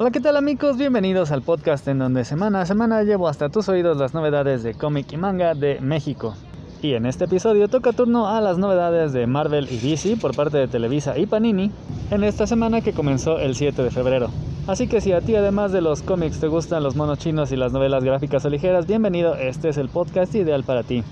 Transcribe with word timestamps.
Hola, 0.00 0.12
¿qué 0.12 0.20
tal 0.20 0.36
amigos? 0.36 0.76
Bienvenidos 0.76 1.32
al 1.32 1.42
podcast 1.42 1.88
en 1.88 1.98
donde 1.98 2.24
semana 2.24 2.60
a 2.60 2.66
semana 2.66 3.02
llevo 3.02 3.26
hasta 3.26 3.48
tus 3.48 3.68
oídos 3.68 3.96
las 3.96 4.14
novedades 4.14 4.62
de 4.62 4.74
cómic 4.74 5.12
y 5.12 5.16
manga 5.16 5.54
de 5.54 5.80
México. 5.80 6.36
Y 6.80 6.92
en 6.92 7.04
este 7.04 7.24
episodio 7.24 7.66
toca 7.66 7.92
turno 7.92 8.28
a 8.28 8.40
las 8.40 8.58
novedades 8.58 9.12
de 9.12 9.26
Marvel 9.26 9.66
y 9.68 9.78
DC 9.78 10.16
por 10.18 10.36
parte 10.36 10.56
de 10.56 10.68
Televisa 10.68 11.18
y 11.18 11.26
Panini 11.26 11.72
en 12.12 12.22
esta 12.22 12.46
semana 12.46 12.80
que 12.80 12.92
comenzó 12.92 13.40
el 13.40 13.56
7 13.56 13.82
de 13.82 13.90
febrero. 13.90 14.30
Así 14.68 14.86
que 14.86 15.00
si 15.00 15.10
a 15.10 15.20
ti 15.20 15.34
además 15.34 15.72
de 15.72 15.80
los 15.80 16.02
cómics 16.02 16.38
te 16.38 16.46
gustan 16.46 16.84
los 16.84 16.94
monos 16.94 17.18
chinos 17.18 17.50
y 17.50 17.56
las 17.56 17.72
novelas 17.72 18.04
gráficas 18.04 18.44
o 18.44 18.50
ligeras, 18.50 18.86
bienvenido, 18.86 19.34
este 19.34 19.68
es 19.68 19.78
el 19.78 19.88
podcast 19.88 20.32
ideal 20.36 20.62
para 20.62 20.84
ti. 20.84 21.02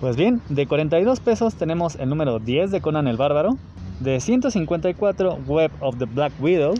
Pues 0.00 0.16
bien, 0.16 0.42
de 0.48 0.66
42 0.66 1.20
pesos 1.20 1.54
tenemos 1.54 1.94
el 2.00 2.08
número 2.08 2.40
10 2.40 2.72
de 2.72 2.80
Conan 2.80 3.06
el 3.06 3.16
Bárbaro, 3.16 3.56
de 4.00 4.18
154 4.18 5.38
Web 5.46 5.70
of 5.80 5.98
the 5.98 6.06
Black 6.06 6.32
Widow, 6.40 6.74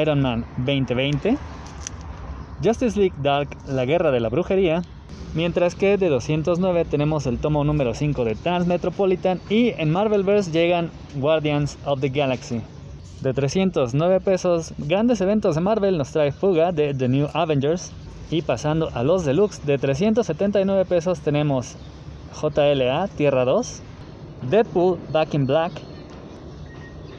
Iron 0.00 0.22
Man 0.22 0.44
2020, 0.58 1.36
Justice 2.62 2.98
League 2.98 3.14
Dark 3.22 3.56
La 3.66 3.84
Guerra 3.84 4.10
de 4.10 4.20
la 4.20 4.28
Brujería, 4.28 4.82
mientras 5.34 5.74
que 5.74 5.96
de 5.96 6.08
209 6.08 6.84
tenemos 6.84 7.26
el 7.26 7.38
tomo 7.38 7.64
número 7.64 7.94
5 7.94 8.24
de 8.24 8.34
Transmetropolitan 8.34 9.40
y 9.48 9.70
en 9.70 9.90
Marvelverse 9.90 10.50
llegan 10.50 10.90
Guardians 11.16 11.78
of 11.84 12.00
the 12.00 12.08
Galaxy. 12.08 12.60
De 13.20 13.32
309 13.32 14.20
pesos, 14.20 14.74
grandes 14.78 15.20
eventos 15.20 15.54
de 15.54 15.60
Marvel 15.60 15.98
nos 15.98 16.10
trae 16.12 16.32
Fuga 16.32 16.72
de 16.72 16.92
The 16.92 17.08
New 17.08 17.28
Avengers 17.32 17.92
y 18.30 18.42
pasando 18.42 18.90
a 18.94 19.02
los 19.02 19.24
deluxe 19.24 19.64
de 19.64 19.78
379 19.78 20.84
pesos 20.84 21.20
tenemos 21.20 21.76
JLA 22.40 23.08
Tierra 23.08 23.44
2, 23.44 23.82
Deadpool 24.50 24.98
Back 25.12 25.34
in 25.34 25.46
Black 25.46 25.72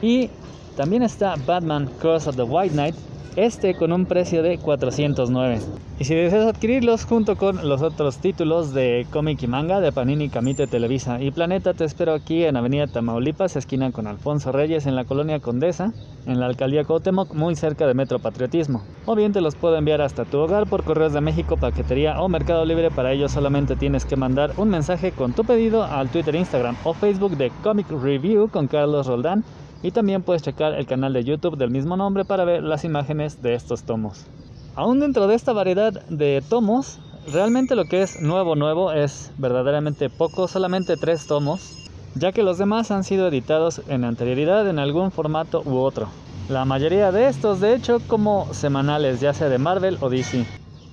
y 0.02 0.30
también 0.76 1.02
está 1.02 1.34
Batman 1.46 1.88
Curse 2.00 2.28
of 2.28 2.36
the 2.36 2.42
White 2.42 2.74
Knight, 2.74 2.94
este 3.34 3.74
con 3.74 3.92
un 3.92 4.06
precio 4.06 4.42
de 4.42 4.58
409. 4.58 5.60
Y 5.98 6.04
si 6.04 6.14
deseas 6.14 6.46
adquirirlos 6.46 7.06
junto 7.06 7.36
con 7.36 7.66
los 7.66 7.80
otros 7.80 8.18
títulos 8.18 8.74
de 8.74 9.06
cómic 9.10 9.42
y 9.42 9.46
manga 9.46 9.80
de 9.80 9.92
Panini, 9.92 10.28
Camite, 10.28 10.66
Televisa 10.66 11.22
y 11.22 11.30
Planeta, 11.30 11.72
te 11.72 11.84
espero 11.84 12.12
aquí 12.12 12.44
en 12.44 12.56
Avenida 12.56 12.86
Tamaulipas, 12.86 13.56
esquina 13.56 13.90
con 13.92 14.06
Alfonso 14.06 14.52
Reyes, 14.52 14.86
en 14.86 14.94
la 14.94 15.04
colonia 15.04 15.40
Condesa, 15.40 15.94
en 16.26 16.38
la 16.38 16.46
alcaldía 16.46 16.84
Cuauhtémoc, 16.84 17.32
muy 17.32 17.56
cerca 17.56 17.86
de 17.86 17.94
Metro 17.94 18.18
Patriotismo. 18.18 18.82
O 19.06 19.14
bien 19.14 19.32
te 19.32 19.40
los 19.40 19.54
puedo 19.54 19.76
enviar 19.76 20.02
hasta 20.02 20.26
tu 20.26 20.38
hogar 20.38 20.66
por 20.66 20.84
Correos 20.84 21.14
de 21.14 21.22
México, 21.22 21.56
Paquetería 21.56 22.20
o 22.20 22.28
Mercado 22.28 22.66
Libre. 22.66 22.90
Para 22.90 23.12
ello 23.12 23.30
solamente 23.30 23.76
tienes 23.76 24.04
que 24.04 24.16
mandar 24.16 24.52
un 24.58 24.68
mensaje 24.68 25.12
con 25.12 25.32
tu 25.32 25.44
pedido 25.44 25.84
al 25.84 26.10
Twitter, 26.10 26.34
Instagram 26.34 26.76
o 26.84 26.92
Facebook 26.92 27.38
de 27.38 27.50
Comic 27.62 27.90
Review 27.90 28.48
con 28.48 28.66
Carlos 28.66 29.06
Roldán 29.06 29.44
y 29.86 29.92
también 29.92 30.24
puedes 30.24 30.42
checar 30.42 30.74
el 30.74 30.84
canal 30.84 31.12
de 31.12 31.22
YouTube 31.22 31.56
del 31.56 31.70
mismo 31.70 31.96
nombre 31.96 32.24
para 32.24 32.44
ver 32.44 32.64
las 32.64 32.84
imágenes 32.84 33.40
de 33.40 33.54
estos 33.54 33.84
tomos. 33.84 34.26
Aún 34.74 34.98
dentro 34.98 35.28
de 35.28 35.36
esta 35.36 35.52
variedad 35.52 35.92
de 36.08 36.42
tomos, 36.48 36.98
realmente 37.32 37.76
lo 37.76 37.84
que 37.84 38.02
es 38.02 38.20
nuevo 38.20 38.56
nuevo 38.56 38.90
es 38.90 39.30
verdaderamente 39.38 40.10
poco, 40.10 40.48
solamente 40.48 40.96
tres 40.96 41.28
tomos, 41.28 41.88
ya 42.16 42.32
que 42.32 42.42
los 42.42 42.58
demás 42.58 42.90
han 42.90 43.04
sido 43.04 43.28
editados 43.28 43.80
en 43.86 44.04
anterioridad 44.04 44.68
en 44.68 44.80
algún 44.80 45.12
formato 45.12 45.62
u 45.64 45.76
otro. 45.76 46.08
La 46.48 46.64
mayoría 46.64 47.12
de 47.12 47.28
estos, 47.28 47.60
de 47.60 47.76
hecho, 47.76 48.00
como 48.08 48.52
semanales, 48.52 49.20
ya 49.20 49.34
sea 49.34 49.48
de 49.48 49.58
Marvel 49.58 49.98
o 50.00 50.10
DC. 50.10 50.44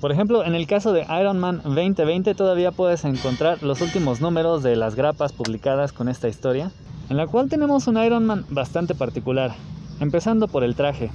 Por 0.01 0.11
ejemplo, 0.11 0.45
en 0.45 0.53
el 0.53 0.67
caso 0.67 0.93
de 0.93 1.07
Iron 1.19 1.39
Man 1.39 1.63
2020 1.63 2.35
todavía 2.35 2.71
puedes 2.71 3.05
encontrar 3.05 3.63
los 3.63 3.81
últimos 3.81 4.21
números 4.21 4.61
de 4.61 4.75
las 4.75 4.93
grapas 4.93 5.33
publicadas 5.33 5.93
con 5.93 6.09
esta 6.09 6.27
historia, 6.27 6.71
en 7.09 7.17
la 7.17 7.27
cual 7.27 7.49
tenemos 7.49 7.87
un 7.87 7.97
Iron 7.97 8.25
Man 8.25 8.45
bastante 8.49 8.95
particular, 8.95 9.55
empezando 9.99 10.47
por 10.47 10.63
el 10.63 10.75
traje. 10.75 11.11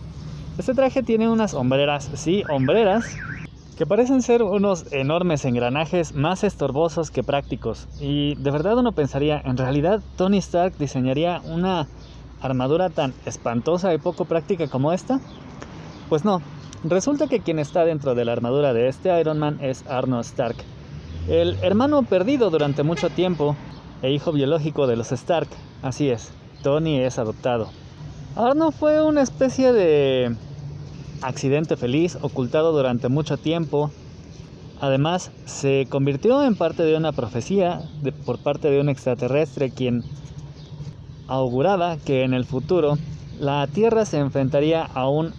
Este 0.58 0.74
traje 0.74 1.02
tiene 1.02 1.28
unas 1.28 1.54
hombreras, 1.54 2.10
sí, 2.14 2.42
hombreras, 2.48 3.16
que 3.76 3.86
parecen 3.86 4.22
ser 4.22 4.42
unos 4.42 4.92
enormes 4.92 5.44
engranajes 5.44 6.14
más 6.14 6.42
estorbosos 6.42 7.12
que 7.12 7.22
prácticos. 7.22 7.86
Y 8.00 8.34
de 8.34 8.50
verdad 8.50 8.76
uno 8.76 8.92
pensaría, 8.92 9.40
en 9.44 9.56
realidad 9.56 10.02
Tony 10.16 10.38
Stark 10.38 10.76
diseñaría 10.78 11.40
una 11.44 11.86
armadura 12.40 12.90
tan 12.90 13.14
espantosa 13.26 13.94
y 13.94 13.98
poco 13.98 14.24
práctica 14.24 14.68
como 14.68 14.92
esta? 14.92 15.20
Pues 16.08 16.24
no, 16.24 16.42
resulta 16.84 17.26
que 17.26 17.40
quien 17.40 17.58
está 17.58 17.84
dentro 17.84 18.14
de 18.14 18.24
la 18.24 18.32
armadura 18.32 18.72
de 18.72 18.88
este 18.88 19.18
Iron 19.20 19.38
Man 19.38 19.58
es 19.60 19.86
Arnold 19.86 20.24
Stark, 20.24 20.56
el 21.28 21.56
hermano 21.62 22.02
perdido 22.02 22.50
durante 22.50 22.82
mucho 22.82 23.10
tiempo 23.10 23.54
e 24.02 24.12
hijo 24.12 24.32
biológico 24.32 24.86
de 24.86 24.96
los 24.96 25.12
Stark. 25.12 25.48
Así 25.82 26.08
es, 26.10 26.30
Tony 26.62 27.00
es 27.00 27.18
adoptado. 27.18 27.68
Arno 28.36 28.70
fue 28.70 29.02
una 29.02 29.22
especie 29.22 29.72
de 29.72 30.36
accidente 31.22 31.76
feliz 31.76 32.18
ocultado 32.20 32.72
durante 32.72 33.08
mucho 33.08 33.36
tiempo. 33.36 33.90
Además, 34.80 35.32
se 35.44 35.86
convirtió 35.88 36.44
en 36.44 36.54
parte 36.54 36.84
de 36.84 36.96
una 36.96 37.12
profecía 37.12 37.82
por 38.24 38.38
parte 38.38 38.70
de 38.70 38.80
un 38.80 38.88
extraterrestre 38.88 39.70
quien 39.70 40.04
auguraba 41.26 41.96
que 41.96 42.22
en 42.22 42.32
el 42.32 42.44
futuro 42.44 42.96
la 43.40 43.66
Tierra 43.66 44.04
se 44.04 44.18
enfrentaría 44.18 44.82
a 44.84 45.08
un 45.08 45.32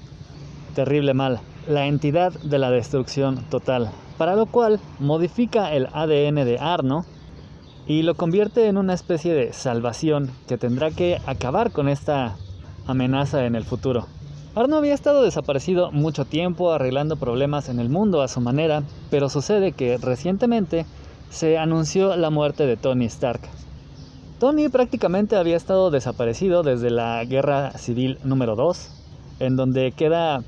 terrible 0.75 1.13
mal, 1.13 1.39
la 1.67 1.87
entidad 1.87 2.33
de 2.33 2.59
la 2.59 2.69
destrucción 2.69 3.43
total, 3.49 3.91
para 4.17 4.35
lo 4.35 4.45
cual 4.45 4.79
modifica 4.99 5.73
el 5.73 5.87
ADN 5.93 6.35
de 6.45 6.57
Arno 6.59 7.05
y 7.89 8.03
lo 8.03 8.13
convierte 8.13 8.67
en 8.67 8.77
una 8.77 8.93
especie 8.93 9.33
de 9.33 9.51
salvación 9.51 10.29
que 10.47 10.59
tendrá 10.59 10.91
que 10.91 11.19
acabar 11.25 11.71
con 11.71 11.89
esta 11.89 12.35
amenaza 12.85 13.47
en 13.47 13.55
el 13.55 13.63
futuro. 13.63 14.05
Arno 14.53 14.77
había 14.77 14.93
estado 14.93 15.23
desaparecido 15.23 15.91
mucho 15.91 16.23
tiempo 16.23 16.71
arreglando 16.71 17.17
problemas 17.17 17.67
en 17.67 17.79
el 17.79 17.89
mundo 17.89 18.21
a 18.21 18.27
su 18.27 18.41
manera, 18.41 18.83
pero 19.09 19.27
sucede 19.27 19.71
que 19.71 19.97
recientemente 19.97 20.85
se 21.31 21.57
anunció 21.57 22.15
la 22.15 22.29
muerte 22.29 22.67
de 22.67 22.77
Tony 22.77 23.05
Stark. 23.05 23.41
Tony 24.39 24.69
prácticamente 24.69 25.35
había 25.35 25.57
estado 25.57 25.89
desaparecido 25.89 26.61
desde 26.61 26.91
la 26.91 27.25
Guerra 27.25 27.71
Civil 27.71 28.19
número 28.23 28.55
2, 28.55 28.91
en 29.39 29.55
donde 29.55 29.93
queda 29.93 30.43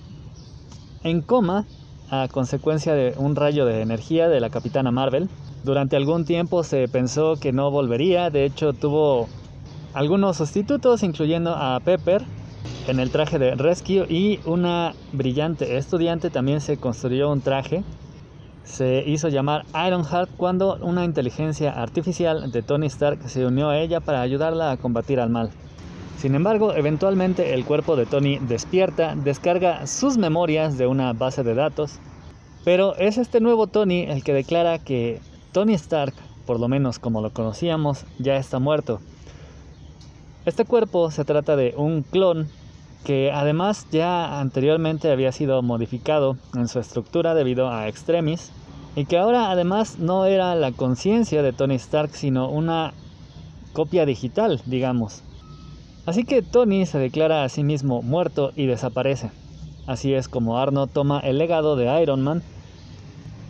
en 1.03 1.23
coma 1.23 1.65
a 2.11 2.27
consecuencia 2.31 2.93
de 2.93 3.15
un 3.17 3.35
rayo 3.35 3.65
de 3.65 3.81
energía 3.81 4.29
de 4.29 4.39
la 4.39 4.51
Capitana 4.51 4.91
Marvel, 4.91 5.27
durante 5.63 5.95
algún 5.95 6.25
tiempo 6.25 6.63
se 6.63 6.87
pensó 6.87 7.35
que 7.35 7.51
no 7.51 7.69
volvería, 7.69 8.29
de 8.29 8.45
hecho 8.45 8.73
tuvo 8.73 9.27
algunos 9.93 10.37
sustitutos 10.37 11.03
incluyendo 11.03 11.53
a 11.55 11.79
Pepper 11.79 12.23
en 12.87 12.99
el 12.99 13.11
traje 13.11 13.37
de 13.37 13.55
Rescue 13.55 14.05
y 14.09 14.39
una 14.45 14.93
brillante 15.11 15.77
estudiante 15.77 16.29
también 16.29 16.61
se 16.61 16.77
construyó 16.77 17.31
un 17.31 17.41
traje. 17.41 17.83
Se 18.63 19.03
hizo 19.05 19.27
llamar 19.27 19.65
Ironheart 19.69 20.29
cuando 20.37 20.77
una 20.81 21.03
inteligencia 21.03 21.71
artificial 21.71 22.51
de 22.51 22.61
Tony 22.63 22.87
Stark 22.87 23.29
se 23.29 23.45
unió 23.45 23.69
a 23.69 23.79
ella 23.79 23.99
para 23.99 24.21
ayudarla 24.21 24.71
a 24.71 24.77
combatir 24.77 25.19
al 25.19 25.29
mal. 25.29 25.51
Sin 26.17 26.35
embargo, 26.35 26.73
eventualmente 26.73 27.53
el 27.53 27.65
cuerpo 27.65 27.95
de 27.95 28.05
Tony 28.05 28.37
despierta, 28.39 29.15
descarga 29.15 29.87
sus 29.87 30.17
memorias 30.17 30.77
de 30.77 30.87
una 30.87 31.13
base 31.13 31.43
de 31.43 31.55
datos, 31.55 31.99
pero 32.63 32.95
es 32.97 33.17
este 33.17 33.41
nuevo 33.41 33.67
Tony 33.67 34.03
el 34.03 34.23
que 34.23 34.33
declara 34.33 34.77
que 34.77 35.19
Tony 35.51 35.73
Stark, 35.73 36.13
por 36.45 36.59
lo 36.59 36.69
menos 36.69 36.97
como 36.97 37.21
lo 37.21 37.31
conocíamos, 37.31 38.05
ya 38.19 38.37
está 38.37 38.59
muerto. 38.59 39.01
Este 40.45 40.63
cuerpo 40.63 41.11
se 41.11 41.25
trata 41.25 41.55
de 41.55 41.73
un 41.75 42.03
clon 42.03 42.47
que 43.03 43.31
además 43.33 43.85
ya 43.91 44.39
anteriormente 44.39 45.11
había 45.11 45.31
sido 45.31 45.61
modificado 45.61 46.37
en 46.55 46.67
su 46.67 46.79
estructura 46.79 47.33
debido 47.33 47.69
a 47.69 47.87
Extremis 47.87 48.51
y 48.95 49.05
que 49.05 49.17
ahora 49.17 49.51
además 49.51 49.99
no 49.99 50.25
era 50.25 50.55
la 50.55 50.71
conciencia 50.71 51.41
de 51.43 51.51
Tony 51.51 51.75
Stark 51.75 52.11
sino 52.13 52.49
una 52.49 52.93
copia 53.73 54.05
digital, 54.05 54.61
digamos. 54.65 55.23
Así 56.05 56.23
que 56.23 56.41
Tony 56.41 56.85
se 56.85 56.97
declara 56.97 57.43
a 57.43 57.49
sí 57.49 57.63
mismo 57.63 58.01
muerto 58.01 58.51
y 58.55 58.67
desaparece. 58.67 59.31
Así 59.85 60.13
es 60.13 60.29
como 60.29 60.57
Arno 60.57 60.87
toma 60.87 61.19
el 61.19 61.37
legado 61.37 61.75
de 61.75 62.01
Iron 62.01 62.21
Man 62.21 62.41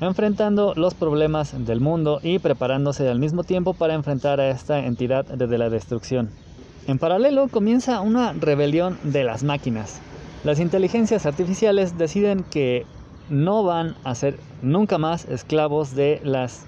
enfrentando 0.02 0.74
los 0.76 0.96
problemas 0.96 1.54
del 1.66 1.80
mundo 1.80 2.20
y 2.24 2.40
preparándose 2.40 3.08
al 3.08 3.20
mismo 3.20 3.44
tiempo 3.44 3.74
para 3.74 3.94
enfrentar 3.94 4.42
a 4.42 4.50
esta 4.50 4.80
entidad 4.86 5.26
desde 5.26 5.58
la 5.58 5.70
destrucción. 5.70 6.30
En 6.88 6.98
paralelo 6.98 7.48
comienza 7.48 8.02
una 8.02 8.34
rebelión 8.34 8.98
de 9.04 9.24
las 9.24 9.44
máquinas. 9.44 10.02
Las 10.44 10.60
inteligencias 10.60 11.28
artificiales 11.28 11.98
deciden 11.98 12.44
que 12.44 12.86
no 13.30 13.64
van 13.64 13.96
a 14.04 14.16
ser 14.16 14.38
nunca 14.64 14.98
más 14.98 15.26
esclavos 15.26 15.96
de 15.96 16.20
las 16.24 16.66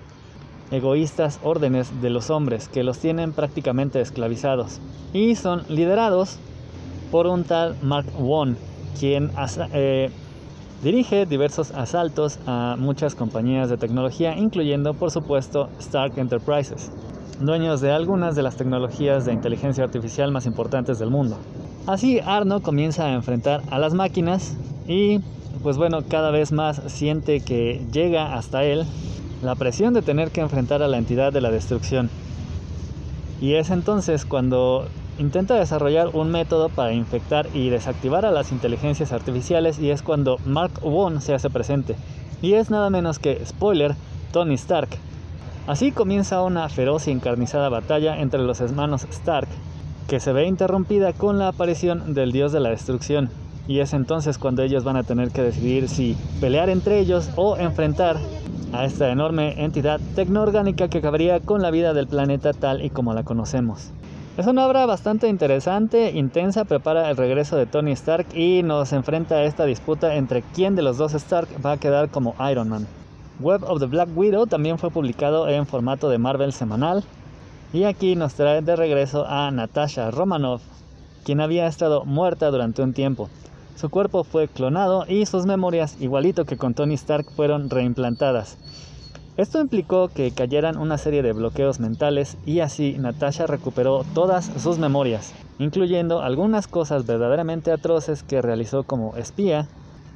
egoístas 0.72 1.40
órdenes 1.44 2.02
de 2.02 2.12
los 2.12 2.30
hombres 2.30 2.70
que 2.70 2.84
los 2.84 3.00
tienen 3.00 3.34
prácticamente 3.34 4.00
esclavizados 4.00 4.80
y 5.12 5.36
son 5.36 5.64
liderados 5.70 6.38
por 7.12 7.28
un 7.28 7.44
tal 7.44 7.76
Mark 7.82 8.08
Won, 8.18 8.58
quien 9.00 9.32
eh, 9.74 10.10
Dirige 10.84 11.26
diversos 11.26 11.72
asaltos 11.72 12.40
a 12.46 12.76
muchas 12.78 13.16
compañías 13.16 13.70
de 13.70 13.78
tecnología, 13.78 14.36
incluyendo 14.38 14.94
por 14.94 15.12
supuesto 15.12 15.70
Stark 15.80 16.18
Enterprises, 16.18 16.92
dueños 17.40 17.80
de 17.80 17.94
algunas 17.94 18.36
de 18.36 18.44
las 18.44 18.58
tecnologías 18.58 19.24
de 19.24 19.32
inteligencia 19.32 19.86
artificial 19.86 20.34
más 20.34 20.46
importantes 20.46 21.00
del 21.00 21.10
mundo. 21.10 21.38
Así 21.88 22.20
Arno 22.20 22.62
comienza 22.62 23.06
a 23.06 23.14
enfrentar 23.14 23.62
a 23.72 23.80
las 23.80 23.94
máquinas 23.94 24.58
y 24.86 25.20
pues 25.64 25.78
bueno, 25.78 26.00
cada 26.06 26.32
vez 26.32 26.52
más 26.52 26.82
siente 26.88 27.40
que 27.40 27.86
llega 27.94 28.36
hasta 28.36 28.66
él 28.66 28.84
la 29.42 29.56
presión 29.56 29.94
de 29.94 30.02
tener 30.02 30.32
que 30.32 30.42
enfrentar 30.42 30.84
a 30.84 30.90
la 30.90 30.98
entidad 30.98 31.32
de 31.32 31.40
la 31.40 31.50
destrucción. 31.50 32.10
Y 33.40 33.54
es 33.54 33.70
entonces 33.70 34.26
cuando 34.26 34.90
intenta 35.20 35.56
desarrollar 35.56 36.10
un 36.14 36.32
método 36.32 36.70
para 36.70 36.94
infectar 36.94 37.48
y 37.54 37.70
desactivar 37.70 38.26
a 38.26 38.32
las 38.32 38.52
inteligencias 38.52 39.12
artificiales 39.12 39.80
y 39.80 39.90
es 39.90 40.02
cuando 40.02 40.38
Mark 40.46 40.72
Won 40.84 41.22
se 41.22 41.34
hace 41.34 41.50
presente. 41.50 41.96
Y 42.42 42.54
es 42.54 42.70
nada 42.70 42.90
menos 42.90 43.20
que, 43.20 43.46
spoiler, 43.46 43.96
Tony 44.32 44.56
Stark. 44.56 44.90
Así 45.66 45.92
comienza 45.92 46.42
una 46.42 46.68
feroz 46.68 47.08
y 47.08 47.12
encarnizada 47.12 47.70
batalla 47.70 48.20
entre 48.20 48.42
los 48.42 48.60
hermanos 48.60 49.06
Stark, 49.10 49.48
que 50.08 50.20
se 50.20 50.34
ve 50.34 50.46
interrumpida 50.46 51.14
con 51.14 51.40
la 51.40 51.48
aparición 51.48 52.14
del 52.14 52.34
dios 52.34 52.52
de 52.52 52.60
la 52.60 52.70
destrucción. 52.70 53.30
Y 53.66 53.80
es 53.80 53.94
entonces 53.94 54.38
cuando 54.38 54.62
ellos 54.62 54.84
van 54.84 54.98
a 54.98 55.04
tener 55.04 55.32
que 55.32 55.42
decidir 55.42 55.88
si 55.88 56.18
pelear 56.42 56.70
entre 56.70 57.00
ellos 57.00 57.30
o 57.38 57.56
enfrentar 57.56 58.18
a 58.74 58.84
esta 58.84 59.10
enorme 59.10 59.64
entidad 59.64 60.02
tecnoorgánica 60.16 60.90
que 60.90 60.98
acabaría 60.98 61.40
con 61.40 61.62
la 61.62 61.72
vida 61.72 61.94
del 61.94 62.08
planeta 62.08 62.52
tal 62.52 62.84
y 62.84 62.90
como 62.90 63.14
la 63.14 63.24
conocemos. 63.24 63.92
Es 64.36 64.48
una 64.48 64.66
obra 64.66 64.88
bastante 64.88 65.28
interesante, 65.28 66.10
intensa, 66.10 66.66
prepara 66.66 67.08
el 67.12 67.18
regreso 67.18 67.56
de 67.56 67.68
Tony 67.68 67.92
Stark 67.92 68.26
y 68.34 68.64
nos 68.64 68.92
enfrenta 68.92 69.36
a 69.36 69.44
esta 69.44 69.66
disputa 69.66 70.16
entre 70.16 70.42
quién 70.42 70.74
de 70.74 70.82
los 70.82 70.98
dos 70.98 71.14
Stark 71.14 71.48
va 71.64 71.74
a 71.74 71.78
quedar 71.78 72.10
como 72.10 72.34
Iron 72.50 72.68
Man. 72.68 72.88
Web 73.40 73.64
of 73.64 73.80
the 73.80 73.86
Black 73.86 74.10
Widow 74.16 74.48
también 74.48 74.80
fue 74.80 74.90
publicado 74.90 75.48
en 75.48 75.68
formato 75.68 76.10
de 76.10 76.18
Marvel 76.18 76.52
semanal 76.52 77.04
y 77.74 77.84
aquí 77.84 78.16
nos 78.16 78.34
trae 78.34 78.64
de 78.64 78.76
regreso 78.76 79.24
a 79.28 79.52
Natasha 79.52 80.10
Romanoff, 80.10 80.64
quien 81.24 81.40
había 81.40 81.68
estado 81.68 82.04
muerta 82.04 82.50
durante 82.50 82.82
un 82.82 82.94
tiempo. 82.94 83.30
Su 83.76 83.92
cuerpo 83.92 84.24
fue 84.24 84.48
clonado 84.48 85.06
y 85.08 85.28
sus 85.28 85.46
memorias, 85.46 85.98
igualito 86.00 86.46
que 86.46 86.58
con 86.58 86.74
Tony 86.74 86.96
Stark, 86.96 87.30
fueron 87.36 87.70
reimplantadas. 87.70 88.58
Esto 89.36 89.60
implicó 89.60 90.10
que 90.10 90.30
cayeran 90.30 90.78
una 90.78 91.00
serie 91.00 91.24
de 91.24 91.34
bloqueos 91.34 91.80
mentales 91.80 92.38
y 92.46 92.60
así 92.60 92.96
Natasha 93.00 93.48
recuperó 93.48 94.06
todas 94.14 94.46
sus 94.62 94.78
memorias, 94.78 95.34
incluyendo 95.58 96.22
algunas 96.22 96.68
cosas 96.68 97.08
verdaderamente 97.08 97.72
atroces 97.72 98.22
que 98.22 98.44
realizó 98.44 98.84
como 98.84 99.18
espía 99.18 99.68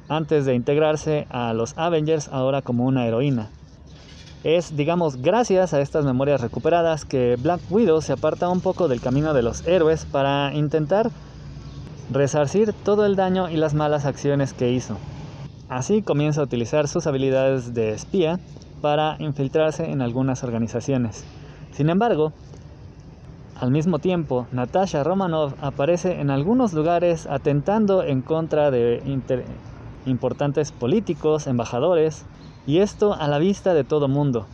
antes 0.08 0.46
de 0.46 0.54
integrarse 0.54 1.26
a 1.30 1.52
los 1.52 1.76
Avengers 1.76 2.28
ahora 2.28 2.62
como 2.62 2.86
una 2.86 3.08
heroína. 3.08 3.48
Es, 4.44 4.76
digamos, 4.76 5.16
gracias 5.20 5.74
a 5.74 5.80
estas 5.80 6.04
memorias 6.04 6.40
recuperadas 6.40 7.04
que 7.04 7.36
Black 7.40 7.60
Widow 7.70 8.00
se 8.00 8.12
aparta 8.12 8.48
un 8.48 8.60
poco 8.60 8.86
del 8.86 9.00
camino 9.00 9.34
de 9.34 9.42
los 9.42 9.66
héroes 9.66 10.04
para 10.04 10.54
intentar 10.54 11.10
resarcir 12.12 12.72
todo 12.72 13.04
el 13.04 13.16
daño 13.16 13.50
y 13.50 13.56
las 13.56 13.74
malas 13.74 14.06
acciones 14.06 14.52
que 14.52 14.70
hizo. 14.70 14.96
Así 15.68 16.02
comienza 16.02 16.40
a 16.40 16.44
utilizar 16.44 16.86
sus 16.86 17.08
habilidades 17.08 17.74
de 17.74 17.90
espía 17.90 18.38
para 18.80 19.16
infiltrarse 19.18 19.90
en 19.90 20.02
algunas 20.02 20.42
organizaciones. 20.44 21.24
Sin 21.72 21.90
embargo, 21.90 22.32
al 23.60 23.70
mismo 23.72 23.98
tiempo, 23.98 24.46
Natasha 24.52 25.02
Romanov 25.02 25.54
aparece 25.60 26.20
en 26.20 26.30
algunos 26.30 26.72
lugares 26.72 27.26
atentando 27.26 28.04
en 28.04 28.22
contra 28.22 28.70
de 28.70 29.02
importantes 30.06 30.70
políticos, 30.70 31.46
embajadores, 31.46 32.24
y 32.66 32.78
esto 32.78 33.14
a 33.14 33.26
la 33.26 33.38
vista 33.38 33.74
de 33.74 33.82
todo 33.82 34.06
mundo. 34.08 34.46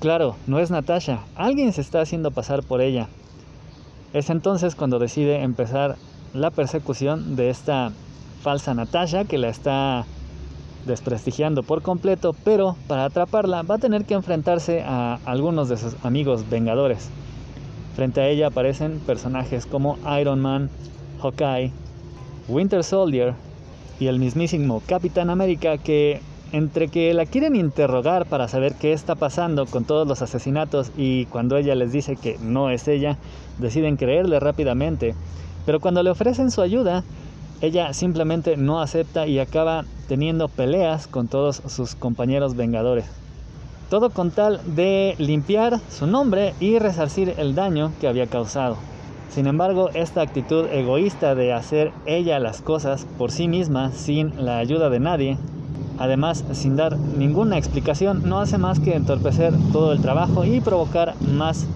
Claro, 0.00 0.36
no 0.46 0.58
es 0.58 0.70
Natasha, 0.70 1.20
alguien 1.36 1.72
se 1.72 1.80
está 1.80 2.00
haciendo 2.00 2.30
pasar 2.30 2.62
por 2.62 2.80
ella. 2.80 3.08
Es 4.12 4.30
entonces 4.30 4.74
cuando 4.74 4.98
decide 4.98 5.42
empezar 5.42 5.96
la 6.32 6.50
persecución 6.50 7.36
de 7.36 7.50
esta 7.50 7.92
falsa 8.42 8.72
Natasha 8.74 9.24
que 9.24 9.38
la 9.38 9.48
está 9.48 10.04
desprestigiando 10.86 11.62
por 11.62 11.82
completo, 11.82 12.34
pero 12.44 12.76
para 12.86 13.04
atraparla 13.04 13.62
va 13.62 13.76
a 13.76 13.78
tener 13.78 14.04
que 14.04 14.14
enfrentarse 14.14 14.82
a 14.82 15.18
algunos 15.24 15.68
de 15.68 15.76
sus 15.76 15.96
amigos 16.04 16.48
vengadores. 16.48 17.08
Frente 17.94 18.20
a 18.20 18.28
ella 18.28 18.48
aparecen 18.48 19.00
personajes 19.00 19.66
como 19.66 19.98
Iron 20.20 20.40
Man, 20.40 20.70
Hawkeye, 21.22 21.72
Winter 22.48 22.82
Soldier 22.84 23.34
y 24.00 24.08
el 24.08 24.18
mismísimo 24.18 24.82
Capitán 24.86 25.30
América 25.30 25.78
que 25.78 26.20
entre 26.52 26.88
que 26.88 27.12
la 27.14 27.26
quieren 27.26 27.56
interrogar 27.56 28.26
para 28.26 28.46
saber 28.46 28.74
qué 28.74 28.92
está 28.92 29.16
pasando 29.16 29.66
con 29.66 29.84
todos 29.84 30.06
los 30.06 30.22
asesinatos 30.22 30.92
y 30.96 31.26
cuando 31.26 31.56
ella 31.56 31.74
les 31.74 31.90
dice 31.90 32.14
que 32.14 32.38
no 32.40 32.70
es 32.70 32.86
ella, 32.86 33.18
deciden 33.58 33.96
creerle 33.96 34.38
rápidamente. 34.38 35.16
Pero 35.66 35.80
cuando 35.80 36.02
le 36.04 36.10
ofrecen 36.10 36.52
su 36.52 36.62
ayuda, 36.62 37.02
ella 37.64 37.92
simplemente 37.92 38.56
no 38.56 38.80
acepta 38.80 39.26
y 39.26 39.38
acaba 39.38 39.84
teniendo 40.08 40.48
peleas 40.48 41.06
con 41.06 41.28
todos 41.28 41.62
sus 41.66 41.94
compañeros 41.94 42.56
vengadores. 42.56 43.06
Todo 43.90 44.10
con 44.10 44.30
tal 44.30 44.60
de 44.74 45.14
limpiar 45.18 45.80
su 45.90 46.06
nombre 46.06 46.54
y 46.60 46.78
resarcir 46.78 47.34
el 47.38 47.54
daño 47.54 47.92
que 48.00 48.08
había 48.08 48.26
causado. 48.26 48.76
Sin 49.30 49.46
embargo, 49.46 49.90
esta 49.94 50.20
actitud 50.20 50.66
egoísta 50.70 51.34
de 51.34 51.52
hacer 51.52 51.92
ella 52.06 52.38
las 52.38 52.62
cosas 52.62 53.06
por 53.18 53.32
sí 53.32 53.48
misma 53.48 53.90
sin 53.92 54.44
la 54.44 54.58
ayuda 54.58 54.90
de 54.90 55.00
nadie, 55.00 55.38
además 55.98 56.44
sin 56.52 56.76
dar 56.76 56.96
ninguna 56.96 57.58
explicación, 57.58 58.28
no 58.28 58.40
hace 58.40 58.58
más 58.58 58.78
que 58.78 58.94
entorpecer 58.94 59.52
todo 59.72 59.92
el 59.92 60.00
trabajo 60.00 60.44
y 60.44 60.60
provocar 60.60 61.14
más 61.20 61.66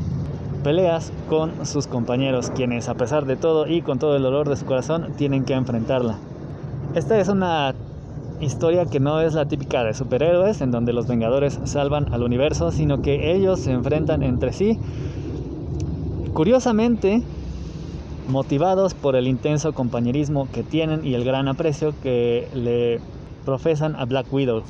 peleas 0.62 1.12
con 1.28 1.66
sus 1.66 1.86
compañeros, 1.86 2.50
quienes 2.50 2.88
a 2.88 2.94
pesar 2.94 3.26
de 3.26 3.36
todo 3.36 3.66
y 3.66 3.82
con 3.82 3.98
todo 3.98 4.16
el 4.16 4.22
dolor 4.22 4.48
de 4.48 4.56
su 4.56 4.64
corazón 4.64 5.12
tienen 5.16 5.44
que 5.44 5.54
enfrentarla. 5.54 6.18
Esta 6.94 7.18
es 7.18 7.28
una 7.28 7.74
historia 8.40 8.86
que 8.86 9.00
no 9.00 9.20
es 9.20 9.34
la 9.34 9.46
típica 9.46 9.84
de 9.84 9.94
superhéroes, 9.94 10.60
en 10.60 10.70
donde 10.70 10.92
los 10.92 11.06
Vengadores 11.06 11.58
salvan 11.64 12.12
al 12.12 12.22
universo, 12.22 12.70
sino 12.70 13.02
que 13.02 13.34
ellos 13.34 13.60
se 13.60 13.72
enfrentan 13.72 14.22
entre 14.22 14.52
sí, 14.52 14.78
curiosamente 16.32 17.22
motivados 18.28 18.94
por 18.94 19.16
el 19.16 19.26
intenso 19.26 19.72
compañerismo 19.72 20.48
que 20.52 20.62
tienen 20.62 21.04
y 21.04 21.14
el 21.14 21.24
gran 21.24 21.48
aprecio 21.48 21.94
que 22.02 22.48
le 22.54 23.00
profesan 23.44 23.96
a 23.96 24.04
Black 24.04 24.32
Widow. 24.32 24.62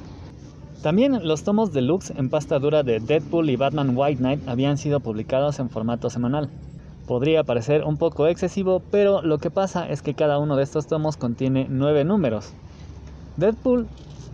También 0.83 1.27
los 1.27 1.43
tomos 1.43 1.73
deluxe 1.73 2.13
en 2.17 2.31
pasta 2.31 2.61
dura 2.61 2.85
de 2.85 3.01
Deadpool 3.01 3.51
y 3.51 3.57
Batman 3.57 3.97
White 3.97 4.19
Knight 4.19 4.49
habían 4.49 4.79
sido 4.79 5.01
publicados 5.01 5.59
en 5.59 5.71
formato 5.71 6.09
semanal. 6.09 6.49
Podría 7.09 7.43
parecer 7.43 7.83
un 7.83 7.97
poco 7.97 8.29
excesivo, 8.29 8.81
pero 8.93 9.21
lo 9.23 9.39
que 9.39 9.51
pasa 9.51 9.89
es 9.89 10.03
que 10.03 10.15
cada 10.15 10.39
uno 10.39 10.55
de 10.55 10.63
estos 10.63 10.87
tomos 10.87 11.17
contiene 11.17 11.67
nueve 11.69 12.05
números. 12.05 12.53
Deadpool 13.37 13.89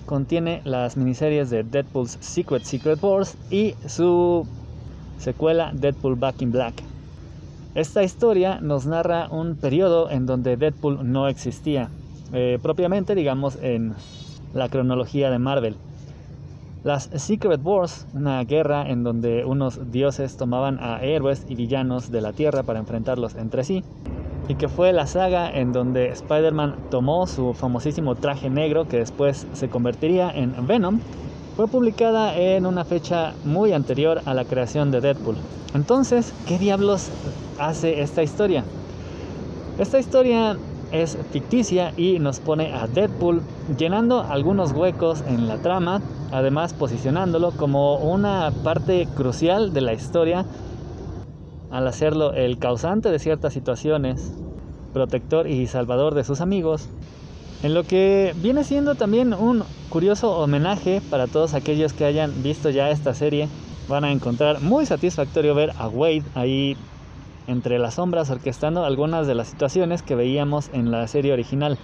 contiene 0.04 0.60
las 0.64 0.98
miniseries 0.98 1.48
de 1.48 1.62
Deadpool's 1.62 2.18
Secret 2.20 2.64
Secret 2.64 3.02
Wars 3.02 3.38
y 3.50 3.74
su 3.86 4.46
secuela 5.18 5.72
Deadpool 5.72 6.16
Back 6.16 6.42
in 6.42 6.52
Black. 6.52 6.74
Esta 7.74 8.02
historia 8.02 8.60
nos 8.60 8.84
narra 8.84 9.28
un 9.30 9.56
periodo 9.56 10.10
en 10.10 10.26
donde 10.26 10.58
Deadpool 10.58 11.10
no 11.10 11.26
existía, 11.26 11.88
eh, 12.34 12.58
propiamente 12.62 13.14
digamos 13.14 13.56
en 13.62 13.94
la 14.52 14.68
cronología 14.68 15.30
de 15.30 15.38
Marvel. 15.38 15.76
Las 16.84 17.08
Secret 17.14 17.62
Wars, 17.64 18.06
una 18.12 18.44
guerra 18.44 18.90
en 18.90 19.04
donde 19.04 19.46
unos 19.46 19.90
dioses 19.90 20.36
tomaban 20.36 20.78
a 20.80 21.02
héroes 21.02 21.46
y 21.48 21.54
villanos 21.54 22.12
de 22.12 22.20
la 22.20 22.34
Tierra 22.34 22.62
para 22.62 22.78
enfrentarlos 22.78 23.36
entre 23.36 23.64
sí, 23.64 23.82
y 24.48 24.56
que 24.56 24.68
fue 24.68 24.92
la 24.92 25.06
saga 25.06 25.50
en 25.50 25.72
donde 25.72 26.08
Spider-Man 26.08 26.76
tomó 26.90 27.26
su 27.26 27.54
famosísimo 27.54 28.16
traje 28.16 28.50
negro 28.50 28.86
que 28.86 28.98
después 28.98 29.46
se 29.54 29.70
convertiría 29.70 30.30
en 30.30 30.66
Venom, 30.66 31.00
fue 31.56 31.68
publicada 31.68 32.36
en 32.36 32.66
una 32.66 32.84
fecha 32.84 33.32
muy 33.46 33.72
anterior 33.72 34.20
a 34.26 34.34
la 34.34 34.44
creación 34.44 34.90
de 34.90 35.00
Deadpool. 35.00 35.36
Entonces, 35.74 36.34
¿qué 36.46 36.58
diablos 36.58 37.08
hace 37.58 38.02
esta 38.02 38.22
historia? 38.22 38.62
Esta 39.78 39.98
historia 39.98 40.58
es 40.94 41.18
ficticia 41.32 41.92
y 41.96 42.18
nos 42.20 42.38
pone 42.40 42.72
a 42.72 42.86
Deadpool 42.86 43.42
llenando 43.76 44.20
algunos 44.22 44.72
huecos 44.72 45.24
en 45.26 45.48
la 45.48 45.58
trama, 45.58 46.00
además 46.30 46.72
posicionándolo 46.72 47.50
como 47.50 47.96
una 47.96 48.52
parte 48.62 49.06
crucial 49.16 49.72
de 49.72 49.80
la 49.80 49.92
historia 49.92 50.46
al 51.70 51.88
hacerlo 51.88 52.32
el 52.34 52.58
causante 52.58 53.10
de 53.10 53.18
ciertas 53.18 53.52
situaciones, 53.52 54.32
protector 54.92 55.48
y 55.48 55.66
salvador 55.66 56.14
de 56.14 56.22
sus 56.22 56.40
amigos, 56.40 56.88
en 57.64 57.74
lo 57.74 57.82
que 57.82 58.32
viene 58.36 58.62
siendo 58.62 58.94
también 58.94 59.34
un 59.34 59.64
curioso 59.88 60.38
homenaje 60.38 61.00
para 61.10 61.26
todos 61.26 61.54
aquellos 61.54 61.92
que 61.92 62.04
hayan 62.04 62.42
visto 62.42 62.70
ya 62.70 62.90
esta 62.90 63.14
serie. 63.14 63.48
Van 63.88 64.04
a 64.04 64.12
encontrar 64.12 64.60
muy 64.60 64.86
satisfactorio 64.86 65.54
ver 65.54 65.72
a 65.76 65.88
Wade 65.88 66.22
ahí 66.34 66.76
entre 67.46 67.78
las 67.78 67.94
sombras 67.94 68.30
orquestando 68.30 68.84
algunas 68.84 69.26
de 69.26 69.34
las 69.34 69.48
situaciones 69.48 70.02
que 70.02 70.14
veíamos 70.14 70.70
en 70.72 70.90
la 70.90 71.06
serie 71.08 71.32
original. 71.32 71.78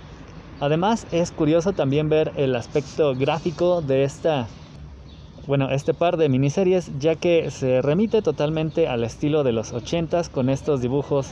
Además 0.61 1.07
es 1.13 1.31
curioso 1.33 1.73
también 1.73 2.09
ver 2.09 2.33
el 2.37 2.55
aspecto 2.55 3.15
gráfico 3.15 3.83
de 3.83 4.05
esta 4.05 4.47
bueno, 5.47 5.71
este 5.71 5.95
par 5.95 6.17
de 6.17 6.29
miniseries 6.29 6.91
ya 6.99 7.17
que 7.17 7.51
se 7.51 7.83
remite 7.83 8.23
totalmente 8.23 8.87
al 8.87 9.03
estilo 9.05 9.43
de 9.43 9.53
los 9.53 9.73
80s 9.73 10.31
con 10.31 10.49
estos 10.49 10.81
dibujos 10.81 11.29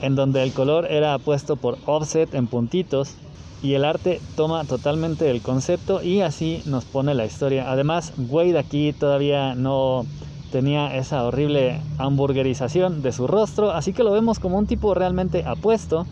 en 0.00 0.16
donde 0.16 0.42
el 0.42 0.52
color 0.52 0.86
era 0.90 1.18
puesto 1.18 1.56
por 1.56 1.78
offset 1.86 2.34
en 2.34 2.46
puntitos 2.46 3.14
y 3.62 3.74
el 3.74 3.84
arte 3.84 4.20
toma 4.36 4.64
totalmente 4.64 5.30
el 5.30 5.42
concepto 5.42 6.02
y 6.02 6.22
así 6.22 6.62
nos 6.64 6.84
pone 6.84 7.14
la 7.14 7.26
historia. 7.26 7.70
Además, 7.70 8.14
Wade 8.16 8.58
aquí 8.58 8.92
todavía 8.92 9.54
no 9.54 10.06
tenía 10.50 10.96
esa 10.96 11.24
horrible 11.24 11.80
hamburguerización 11.98 13.02
de 13.02 13.12
su 13.12 13.26
rostro, 13.26 13.70
así 13.70 13.92
que 13.92 14.02
lo 14.02 14.12
vemos 14.12 14.38
como 14.38 14.58
un 14.58 14.66
tipo 14.66 14.94
realmente 14.94 15.44
apuesto, 15.46 16.06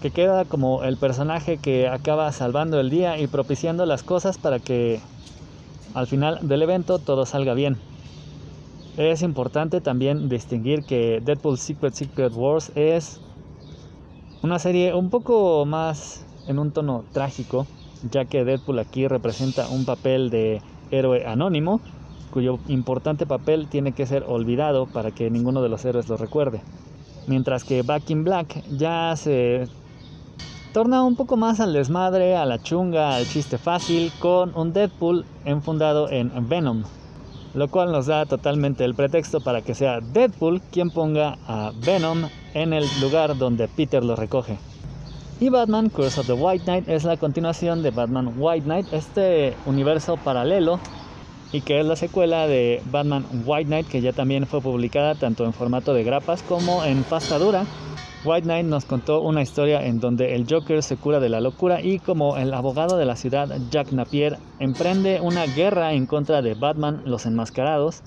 que 0.00 0.10
queda 0.10 0.44
como 0.44 0.82
el 0.82 0.96
personaje 0.96 1.58
que 1.58 1.88
acaba 1.88 2.32
salvando 2.32 2.80
el 2.80 2.88
día 2.88 3.18
y 3.18 3.26
propiciando 3.26 3.84
las 3.86 4.02
cosas 4.02 4.38
para 4.38 4.58
que 4.58 5.00
al 5.94 6.06
final 6.06 6.38
del 6.42 6.62
evento 6.62 6.98
todo 6.98 7.26
salga 7.26 7.54
bien. 7.54 7.76
Es 8.96 9.22
importante 9.22 9.80
también 9.80 10.28
distinguir 10.28 10.84
que 10.84 11.20
Deadpool 11.24 11.58
Secret 11.58 11.94
Secret 11.94 12.32
Wars 12.34 12.72
es 12.74 13.20
una 14.42 14.58
serie 14.58 14.94
un 14.94 15.10
poco 15.10 15.64
más 15.66 16.24
en 16.46 16.58
un 16.58 16.70
tono 16.70 17.04
trágico, 17.12 17.66
ya 18.10 18.24
que 18.24 18.44
Deadpool 18.44 18.78
aquí 18.78 19.06
representa 19.06 19.68
un 19.68 19.84
papel 19.84 20.30
de 20.30 20.62
héroe 20.90 21.26
anónimo, 21.26 21.80
cuyo 22.30 22.58
importante 22.68 23.26
papel 23.26 23.68
tiene 23.68 23.92
que 23.92 24.06
ser 24.06 24.24
olvidado 24.26 24.86
para 24.86 25.10
que 25.10 25.30
ninguno 25.30 25.62
de 25.62 25.68
los 25.68 25.84
héroes 25.84 26.08
lo 26.08 26.16
recuerde. 26.16 26.62
Mientras 27.26 27.64
que 27.64 27.82
Back 27.82 28.10
in 28.10 28.24
Black 28.24 28.64
ya 28.70 29.14
se 29.16 29.68
torna 30.72 31.02
un 31.02 31.16
poco 31.16 31.36
más 31.36 31.60
al 31.60 31.72
desmadre, 31.72 32.36
a 32.36 32.46
la 32.46 32.62
chunga, 32.62 33.16
al 33.16 33.26
chiste 33.26 33.58
fácil, 33.58 34.12
con 34.20 34.52
un 34.56 34.72
Deadpool 34.72 35.24
enfundado 35.44 36.08
en 36.10 36.48
Venom, 36.48 36.84
lo 37.54 37.68
cual 37.68 37.92
nos 37.92 38.06
da 38.06 38.26
totalmente 38.26 38.84
el 38.84 38.94
pretexto 38.94 39.40
para 39.40 39.62
que 39.62 39.74
sea 39.74 40.00
Deadpool 40.00 40.60
quien 40.70 40.90
ponga 40.90 41.36
a 41.46 41.72
Venom 41.84 42.28
en 42.54 42.72
el 42.72 42.84
lugar 43.00 43.36
donde 43.36 43.68
Peter 43.68 44.04
lo 44.04 44.16
recoge. 44.16 44.58
Y 45.40 45.48
Batman 45.48 45.88
Curse 45.88 46.20
of 46.20 46.26
the 46.26 46.34
White 46.34 46.64
Knight 46.64 46.88
es 46.88 47.04
la 47.04 47.16
continuación 47.16 47.82
de 47.82 47.90
Batman 47.90 48.34
White 48.36 48.64
Knight, 48.64 48.92
este 48.92 49.54
universo 49.66 50.16
paralelo 50.18 50.78
y 51.52 51.62
que 51.62 51.80
es 51.80 51.86
la 51.86 51.96
secuela 51.96 52.46
de 52.46 52.82
Batman 52.90 53.24
White 53.44 53.66
Knight 53.66 53.88
que 53.88 54.00
ya 54.00 54.12
también 54.12 54.46
fue 54.46 54.60
publicada 54.60 55.14
tanto 55.14 55.44
en 55.44 55.52
formato 55.52 55.94
de 55.94 56.04
grapas 56.04 56.42
como 56.42 56.84
en 56.84 57.02
pasta 57.02 57.38
dura. 57.38 57.64
White 58.24 58.44
Knight 58.44 58.66
nos 58.66 58.84
contó 58.84 59.22
una 59.22 59.42
historia 59.42 59.84
en 59.84 59.98
donde 59.98 60.34
el 60.34 60.46
Joker 60.48 60.82
se 60.82 60.96
cura 60.96 61.20
de 61.20 61.30
la 61.30 61.40
locura 61.40 61.80
y 61.80 61.98
como 61.98 62.36
el 62.36 62.52
abogado 62.52 62.98
de 62.98 63.06
la 63.06 63.16
ciudad 63.16 63.48
Jack 63.70 63.92
Napier 63.92 64.38
emprende 64.58 65.20
una 65.20 65.46
guerra 65.46 65.94
en 65.94 66.06
contra 66.06 66.42
de 66.42 66.54
Batman 66.54 67.02
los 67.06 67.24
enmascarados 67.24 68.02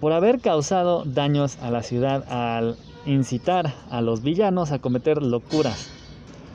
por 0.00 0.12
haber 0.12 0.40
causado 0.40 1.04
daños 1.04 1.58
a 1.62 1.70
la 1.70 1.82
ciudad 1.82 2.24
al 2.28 2.76
incitar 3.06 3.72
a 3.90 4.00
los 4.00 4.22
villanos 4.22 4.72
a 4.72 4.80
cometer 4.80 5.22
locuras 5.22 6.01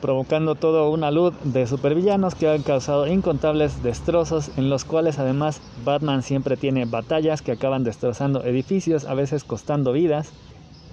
provocando 0.00 0.54
toda 0.54 0.88
una 0.88 1.10
luz 1.10 1.34
de 1.44 1.66
supervillanos 1.66 2.34
que 2.34 2.48
han 2.48 2.62
causado 2.62 3.06
incontables 3.06 3.82
destrozos, 3.82 4.50
en 4.56 4.70
los 4.70 4.84
cuales 4.84 5.18
además 5.18 5.60
Batman 5.84 6.22
siempre 6.22 6.56
tiene 6.56 6.84
batallas 6.84 7.42
que 7.42 7.52
acaban 7.52 7.84
destrozando 7.84 8.44
edificios, 8.44 9.04
a 9.04 9.14
veces 9.14 9.44
costando 9.44 9.92
vidas, 9.92 10.32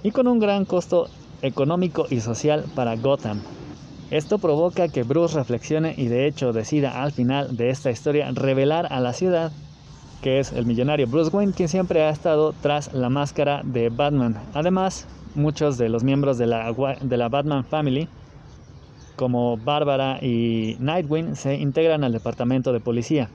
y 0.02 0.10
con 0.10 0.26
un 0.26 0.38
gran 0.38 0.64
costo 0.64 1.08
económico 1.42 2.06
y 2.10 2.20
social 2.20 2.64
para 2.74 2.96
Gotham. 2.96 3.40
Esto 4.10 4.38
provoca 4.38 4.88
que 4.88 5.02
Bruce 5.02 5.36
reflexione 5.36 5.94
y 5.96 6.06
de 6.06 6.26
hecho 6.26 6.52
decida 6.52 7.02
al 7.02 7.12
final 7.12 7.56
de 7.56 7.70
esta 7.70 7.90
historia 7.90 8.30
revelar 8.32 8.86
a 8.92 9.00
la 9.00 9.12
ciudad 9.12 9.50
que 10.22 10.40
es 10.40 10.52
el 10.52 10.66
millonario 10.66 11.06
Bruce 11.06 11.34
Wayne 11.34 11.52
quien 11.52 11.68
siempre 11.68 12.02
ha 12.02 12.10
estado 12.10 12.54
tras 12.62 12.92
la 12.92 13.08
máscara 13.08 13.62
de 13.64 13.88
Batman. 13.90 14.36
Además, 14.54 15.06
muchos 15.34 15.78
de 15.78 15.88
los 15.88 16.04
miembros 16.04 16.38
de 16.38 16.46
la, 16.46 16.72
de 17.00 17.16
la 17.16 17.28
Batman 17.28 17.64
Family 17.64 18.08
como 19.16 19.56
Bárbara 19.56 20.18
y 20.22 20.76
Nightwing 20.78 21.36
se 21.36 21.56
integran 21.56 22.04
al 22.04 22.12
departamento 22.12 22.72
de 22.72 22.80
policía. 22.80 23.28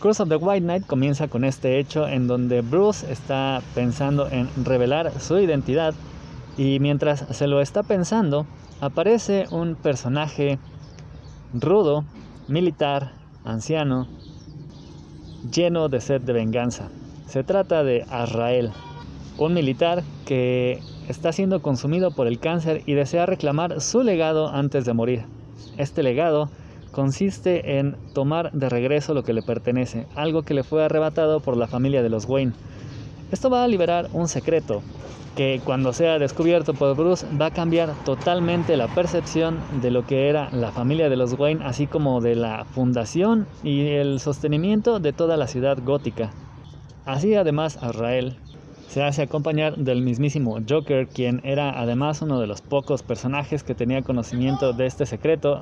Curse 0.00 0.22
of 0.22 0.28
the 0.30 0.36
White 0.36 0.64
Knight 0.64 0.86
comienza 0.86 1.28
con 1.28 1.44
este 1.44 1.78
hecho 1.78 2.08
en 2.08 2.26
donde 2.26 2.62
Bruce 2.62 3.12
está 3.12 3.62
pensando 3.74 4.28
en 4.30 4.48
revelar 4.64 5.12
su 5.20 5.38
identidad 5.38 5.94
y 6.56 6.78
mientras 6.80 7.26
se 7.36 7.46
lo 7.46 7.60
está 7.60 7.82
pensando 7.82 8.46
aparece 8.80 9.46
un 9.50 9.74
personaje 9.74 10.58
rudo, 11.52 12.04
militar, 12.48 13.12
anciano, 13.44 14.08
lleno 15.52 15.88
de 15.88 16.00
sed 16.00 16.22
de 16.22 16.32
venganza. 16.32 16.88
Se 17.26 17.44
trata 17.44 17.84
de 17.84 18.06
Azrael, 18.10 18.72
un 19.38 19.54
militar 19.54 20.02
que 20.24 20.80
está 21.10 21.32
siendo 21.32 21.60
consumido 21.60 22.12
por 22.12 22.26
el 22.26 22.38
cáncer 22.38 22.82
y 22.86 22.94
desea 22.94 23.26
reclamar 23.26 23.80
su 23.80 24.02
legado 24.02 24.48
antes 24.48 24.84
de 24.84 24.94
morir. 24.94 25.24
Este 25.76 26.02
legado 26.02 26.48
consiste 26.92 27.78
en 27.78 27.96
tomar 28.14 28.52
de 28.52 28.68
regreso 28.68 29.12
lo 29.12 29.24
que 29.24 29.32
le 29.32 29.42
pertenece, 29.42 30.06
algo 30.14 30.42
que 30.42 30.54
le 30.54 30.62
fue 30.62 30.84
arrebatado 30.84 31.40
por 31.40 31.56
la 31.56 31.66
familia 31.66 32.02
de 32.02 32.10
los 32.10 32.26
Wayne. 32.26 32.52
Esto 33.32 33.50
va 33.50 33.64
a 33.64 33.68
liberar 33.68 34.08
un 34.12 34.28
secreto 34.28 34.82
que 35.36 35.60
cuando 35.64 35.92
sea 35.92 36.18
descubierto 36.18 36.74
por 36.74 36.96
Bruce 36.96 37.26
va 37.40 37.46
a 37.46 37.50
cambiar 37.52 37.94
totalmente 38.04 38.76
la 38.76 38.88
percepción 38.88 39.58
de 39.80 39.90
lo 39.90 40.04
que 40.04 40.28
era 40.28 40.50
la 40.50 40.72
familia 40.72 41.08
de 41.08 41.16
los 41.16 41.38
Wayne, 41.38 41.64
así 41.64 41.86
como 41.86 42.20
de 42.20 42.34
la 42.34 42.64
fundación 42.64 43.46
y 43.62 43.86
el 43.88 44.20
sostenimiento 44.20 44.98
de 44.98 45.12
toda 45.12 45.36
la 45.36 45.46
ciudad 45.46 45.78
gótica. 45.84 46.30
Así 47.04 47.34
además 47.34 47.78
Azrael 47.82 48.36
se 48.90 49.04
hace 49.04 49.22
acompañar 49.22 49.76
del 49.76 50.02
mismísimo 50.02 50.58
Joker, 50.68 51.06
quien 51.06 51.40
era 51.44 51.80
además 51.80 52.22
uno 52.22 52.40
de 52.40 52.48
los 52.48 52.60
pocos 52.60 53.04
personajes 53.04 53.62
que 53.62 53.76
tenía 53.76 54.02
conocimiento 54.02 54.72
de 54.72 54.86
este 54.86 55.06
secreto. 55.06 55.60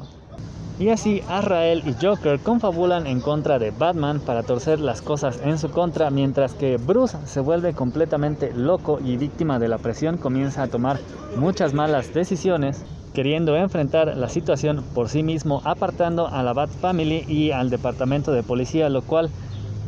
Y 0.80 0.88
así 0.88 1.22
Azrael 1.28 1.82
y 1.84 1.92
Joker 2.02 2.38
confabulan 2.38 3.06
en 3.06 3.20
contra 3.20 3.58
de 3.58 3.70
Batman 3.70 4.20
para 4.20 4.44
torcer 4.44 4.80
las 4.80 5.02
cosas 5.02 5.40
en 5.44 5.58
su 5.58 5.70
contra, 5.70 6.08
mientras 6.08 6.54
que 6.54 6.78
Bruce 6.78 7.18
se 7.26 7.40
vuelve 7.40 7.74
completamente 7.74 8.50
loco 8.54 8.98
y 9.04 9.18
víctima 9.18 9.58
de 9.58 9.68
la 9.68 9.76
presión 9.76 10.16
comienza 10.16 10.62
a 10.62 10.68
tomar 10.68 10.98
muchas 11.36 11.74
malas 11.74 12.14
decisiones, 12.14 12.82
queriendo 13.12 13.56
enfrentar 13.56 14.16
la 14.16 14.30
situación 14.30 14.82
por 14.94 15.10
sí 15.10 15.22
mismo, 15.22 15.60
apartando 15.64 16.28
a 16.28 16.42
la 16.42 16.54
Bat 16.54 16.70
Family 16.70 17.24
y 17.28 17.50
al 17.50 17.68
departamento 17.68 18.32
de 18.32 18.42
policía, 18.42 18.88
lo 18.88 19.02
cual 19.02 19.28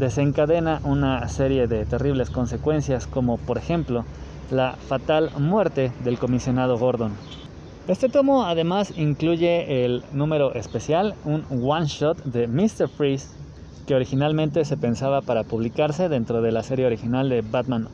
desencadena 0.01 0.81
una 0.83 1.29
serie 1.29 1.69
de 1.69 1.85
terribles 1.85 2.31
consecuencias 2.31 3.07
como 3.07 3.39
por 3.39 3.59
ejemplo 3.59 4.05
la 4.51 4.73
fatal 4.73 5.31
muerte 5.39 5.93
del 6.03 6.19
comisionado 6.19 6.79
Gordon. 6.79 7.13
Este 7.87 8.09
tomo 8.09 8.45
además 8.45 8.93
incluye 8.97 9.85
el 9.85 10.03
número 10.13 10.55
especial, 10.55 11.15
un 11.25 11.45
one 11.63 11.87
shot 11.87 12.25
de 12.25 12.49
Mr. 12.49 12.89
Freeze 12.89 13.29
que 13.87 13.95
originalmente 13.95 14.65
se 14.65 14.77
pensaba 14.77 15.21
para 15.21 15.45
publicarse 15.45 16.09
dentro 16.09 16.43
de 16.43 16.53
la 16.53 16.63
serie 16.63 16.87
original 16.87 17.29
de 17.29 17.43
Batman 17.43 17.89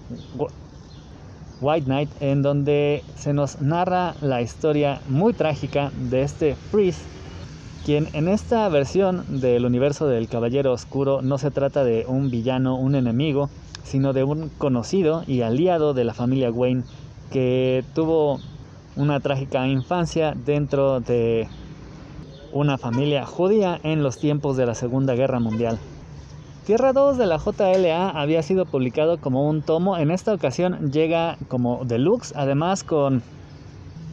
White 1.60 1.86
Knight 1.86 2.10
en 2.20 2.42
donde 2.42 3.02
se 3.16 3.32
nos 3.32 3.60
narra 3.60 4.14
la 4.20 4.42
historia 4.42 5.00
muy 5.08 5.32
trágica 5.32 5.90
de 6.10 6.22
este 6.22 6.54
Freeze 6.54 7.15
quien 7.86 8.08
en 8.14 8.26
esta 8.26 8.68
versión 8.68 9.40
del 9.40 9.64
universo 9.64 10.08
del 10.08 10.26
Caballero 10.26 10.72
Oscuro 10.72 11.22
no 11.22 11.38
se 11.38 11.52
trata 11.52 11.84
de 11.84 12.04
un 12.08 12.32
villano, 12.32 12.74
un 12.74 12.96
enemigo, 12.96 13.48
sino 13.84 14.12
de 14.12 14.24
un 14.24 14.48
conocido 14.58 15.22
y 15.28 15.42
aliado 15.42 15.94
de 15.94 16.02
la 16.02 16.12
familia 16.12 16.50
Wayne 16.50 16.82
que 17.30 17.84
tuvo 17.94 18.40
una 18.96 19.20
trágica 19.20 19.68
infancia 19.68 20.34
dentro 20.34 20.98
de 20.98 21.46
una 22.52 22.76
familia 22.76 23.24
judía 23.24 23.78
en 23.84 24.02
los 24.02 24.18
tiempos 24.18 24.56
de 24.56 24.66
la 24.66 24.74
Segunda 24.74 25.14
Guerra 25.14 25.38
Mundial. 25.38 25.78
Tierra 26.66 26.92
2 26.92 27.16
de 27.18 27.26
la 27.26 27.38
JLA 27.38 28.10
había 28.10 28.42
sido 28.42 28.66
publicado 28.66 29.18
como 29.18 29.48
un 29.48 29.62
tomo, 29.62 29.96
en 29.96 30.10
esta 30.10 30.34
ocasión 30.34 30.90
llega 30.90 31.38
como 31.46 31.84
deluxe, 31.84 32.32
además 32.34 32.82
con 32.82 33.22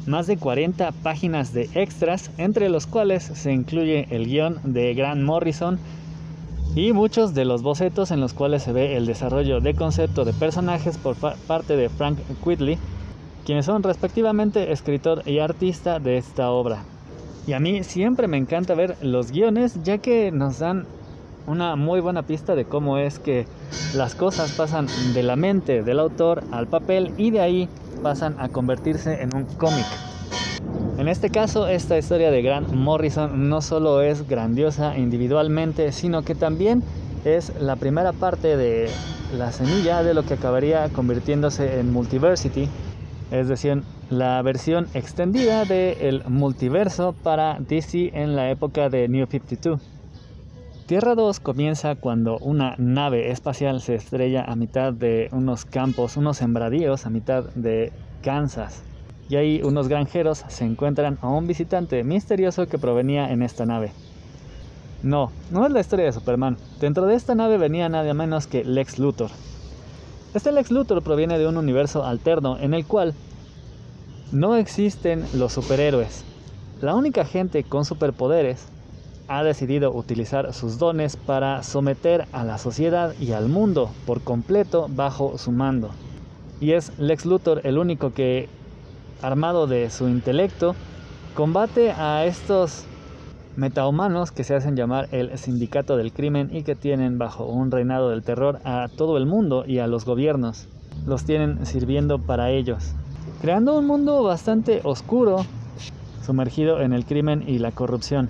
más 0.06 0.28
de 0.28 0.38
40 0.38 0.92
páginas 0.92 1.54
de 1.54 1.70
extras, 1.74 2.32
entre 2.38 2.70
los 2.70 2.88
cuales 2.88 3.24
se 3.24 3.54
incluye 3.54 4.08
el 4.10 4.26
guion 4.26 4.60
de 4.64 4.94
Grant 4.94 5.24
Morrison 5.24 5.80
y 6.76 6.92
muchos 6.92 7.34
de 7.34 7.46
los 7.46 7.62
bocetos 7.62 8.12
en 8.12 8.20
los 8.20 8.34
cuales 8.34 8.64
se 8.64 8.74
ve 8.74 8.98
el 8.98 9.06
desarrollo 9.06 9.62
de 9.62 9.76
concepto 9.76 10.26
de 10.26 10.34
personajes 10.34 10.98
por 10.98 11.16
parte 11.16 11.76
de 11.76 11.90
Frank 11.90 12.18
Quidley, 12.44 12.78
quienes 13.46 13.66
son 13.66 13.84
respectivamente 13.84 14.72
escritor 14.72 15.22
y 15.26 15.40
artista 15.40 16.00
de 16.00 16.18
esta 16.18 16.50
obra. 16.50 16.84
Y 17.46 17.54
a 17.54 17.60
mí 17.60 17.84
siempre 17.84 18.28
me 18.28 18.38
encanta 18.38 18.74
ver 18.74 18.96
los 19.02 19.32
guiones 19.32 19.78
ya 19.84 19.98
que 20.00 20.32
nos 20.32 20.60
dan 20.60 20.86
una 21.46 21.76
muy 21.76 22.00
buena 22.00 22.24
pista 22.24 22.56
de 22.56 22.66
cómo 22.66 22.98
es 22.98 23.20
que 23.20 23.46
las 23.96 24.16
cosas 24.16 24.54
pasan 24.54 24.88
de 25.14 25.24
la 25.24 25.36
mente 25.36 25.84
del 25.84 26.00
autor 26.00 26.44
al 26.52 26.68
papel 26.68 27.14
y 27.18 27.32
de 27.32 27.42
ahí 27.42 27.70
pasan 28.04 28.36
a 28.38 28.50
convertirse 28.50 29.24
en 29.24 29.36
un 29.36 29.46
cómic. 29.46 29.86
En 30.98 31.08
este 31.08 31.32
caso, 31.32 31.68
esta 31.68 31.98
historia 31.98 32.30
de 32.30 32.44
Grant 32.44 32.70
Morrison 32.72 33.50
no 33.50 33.62
solo 33.62 34.02
es 34.02 34.28
grandiosa 34.28 34.96
individualmente, 34.98 35.92
sino 35.92 36.22
que 36.22 36.36
también 36.36 36.84
es 37.26 37.52
la 37.60 37.78
primera 37.78 38.12
parte 38.12 38.58
de 38.58 38.90
la 39.36 39.52
semilla 39.52 40.04
de 40.04 40.14
lo 40.14 40.24
que 40.24 40.36
acabaría 40.36 40.90
convirtiéndose 40.90 41.80
en 41.80 41.92
Multiversity, 41.92 42.68
es 43.32 43.48
decir, 43.48 43.82
la 44.10 44.42
versión 44.44 44.88
extendida 44.94 45.66
del 45.66 46.24
multiverso 46.28 47.16
para 47.24 47.58
DC 47.60 48.12
en 48.14 48.36
la 48.36 48.52
época 48.52 48.90
de 48.90 49.08
New 49.08 49.26
52. 49.26 49.82
Tierra 50.86 51.16
2 51.16 51.40
comienza 51.40 51.96
cuando 51.96 52.38
una 52.40 52.76
nave 52.78 53.32
espacial 53.32 53.80
se 53.80 53.96
estrella 53.96 54.44
a 54.44 54.58
mitad 54.58 54.92
de 54.92 55.30
unos 55.32 55.64
campos, 55.64 56.18
unos 56.18 56.36
sembradíos 56.36 57.06
a 57.06 57.10
mitad 57.10 57.46
de 57.56 57.94
Kansas. 58.22 58.84
Y 59.30 59.38
ahí 59.38 59.62
unos 59.64 59.88
granjeros 59.88 60.44
se 60.50 60.66
encuentran 60.66 61.18
a 61.22 61.30
un 61.30 61.48
visitante 61.48 62.04
misterioso 62.04 62.68
que 62.68 62.78
provenía 62.78 63.32
en 63.32 63.44
esta 63.44 63.66
nave. 63.66 63.94
No, 65.04 65.32
no 65.52 65.66
es 65.66 65.72
la 65.72 65.80
historia 65.80 66.04
de 66.04 66.12
Superman. 66.12 66.58
Dentro 66.82 67.06
de 67.06 67.16
esta 67.16 67.34
nave 67.34 67.58
venía 67.58 67.88
nada 67.88 68.14
menos 68.14 68.46
que 68.46 68.66
Lex 68.66 69.00
Luthor. 69.00 69.32
Este 70.34 70.52
Lex 70.52 70.70
Luthor 70.70 71.02
proviene 71.02 71.40
de 71.40 71.48
un 71.48 71.56
universo 71.56 72.04
alterno 72.06 72.58
en 72.60 72.74
el 72.74 72.86
cual 72.86 73.14
no 74.34 74.58
existen 74.58 75.24
los 75.34 75.54
superhéroes. 75.54 76.26
La 76.82 76.94
única 76.94 77.24
gente 77.24 77.64
con 77.64 77.86
superpoderes 77.86 78.68
ha 79.28 79.44
decidido 79.44 79.92
utilizar 79.92 80.54
sus 80.54 80.78
dones 80.78 81.16
para 81.16 81.64
someter 81.64 82.28
a 82.32 82.44
la 82.44 82.58
sociedad 82.58 83.14
y 83.20 83.32
al 83.32 83.50
mundo 83.50 83.90
por 84.06 84.22
completo 84.22 84.88
bajo 84.90 85.38
su 85.38 85.52
mando. 85.52 85.92
Y 86.60 86.72
es 86.72 86.98
Lex 87.00 87.26
Luthor 87.26 87.62
el 87.64 87.78
único 87.78 88.14
que, 88.14 88.50
armado 89.22 89.68
de 89.68 89.90
su 89.90 90.08
intelecto, 90.08 90.76
combate 91.36 91.92
a 91.92 92.26
estos 92.26 92.86
metahumanos 93.56 94.32
que 94.32 94.44
se 94.44 94.56
hacen 94.56 94.76
llamar 94.76 95.08
el 95.12 95.38
sindicato 95.38 95.98
del 95.98 96.12
crimen 96.12 96.50
y 96.52 96.64
que 96.64 96.76
tienen 96.76 97.18
bajo 97.18 97.46
un 97.46 97.72
reinado 97.72 98.10
del 98.10 98.24
terror 98.24 98.60
a 98.64 98.88
todo 98.96 99.18
el 99.18 99.26
mundo 99.26 99.64
y 99.66 99.80
a 99.80 99.88
los 99.88 100.06
gobiernos. 100.06 100.68
Los 101.06 101.26
tienen 101.26 101.66
sirviendo 101.66 102.20
para 102.20 102.52
ellos, 102.52 102.94
creando 103.42 103.78
un 103.78 103.86
mundo 103.86 104.24
bastante 104.24 104.82
oscuro, 104.84 105.46
sumergido 106.26 106.82
en 106.82 106.94
el 106.94 107.06
crimen 107.06 107.44
y 107.48 107.60
la 107.60 107.72
corrupción. 107.72 108.30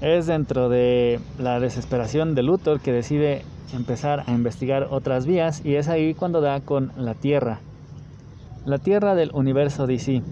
Es 0.00 0.26
dentro 0.26 0.68
de 0.68 1.20
la 1.38 1.58
desesperación 1.58 2.34
de 2.34 2.42
Luthor 2.42 2.80
que 2.80 2.92
decide 2.92 3.42
empezar 3.72 4.24
a 4.26 4.32
investigar 4.32 4.88
otras 4.90 5.24
vías 5.24 5.64
y 5.64 5.76
es 5.76 5.88
ahí 5.88 6.12
cuando 6.12 6.42
da 6.42 6.60
con 6.60 6.92
la 6.98 7.14
Tierra. 7.14 7.60
La 8.66 8.78
Tierra 8.78 9.14
del 9.14 9.30
universo 9.32 9.86
DC. 9.86 10.22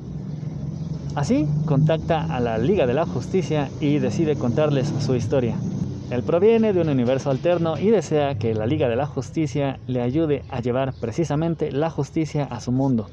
Así 1.15 1.47
contacta 1.65 2.25
a 2.25 2.41
la 2.41 2.59
Liga 2.59 2.87
de 2.87 2.93
la 2.93 3.07
Justicia 3.07 3.71
y 3.81 4.01
decide 4.01 4.37
contarles 4.37 4.93
su 5.01 5.15
historia. 5.15 5.57
Él 6.11 6.23
proviene 6.23 6.75
de 6.75 6.83
un 6.83 6.91
universo 6.91 7.31
alterno 7.31 7.79
y 7.79 7.89
desea 7.89 8.35
que 8.35 8.53
la 8.53 8.67
Liga 8.67 8.91
de 8.91 8.97
la 8.97 9.07
Justicia 9.07 9.79
le 9.87 10.03
ayude 10.03 10.43
a 10.51 10.61
llevar 10.61 10.93
precisamente 11.01 11.73
la 11.73 11.89
justicia 11.89 12.45
a 12.45 12.61
su 12.61 12.71
mundo. 12.71 13.07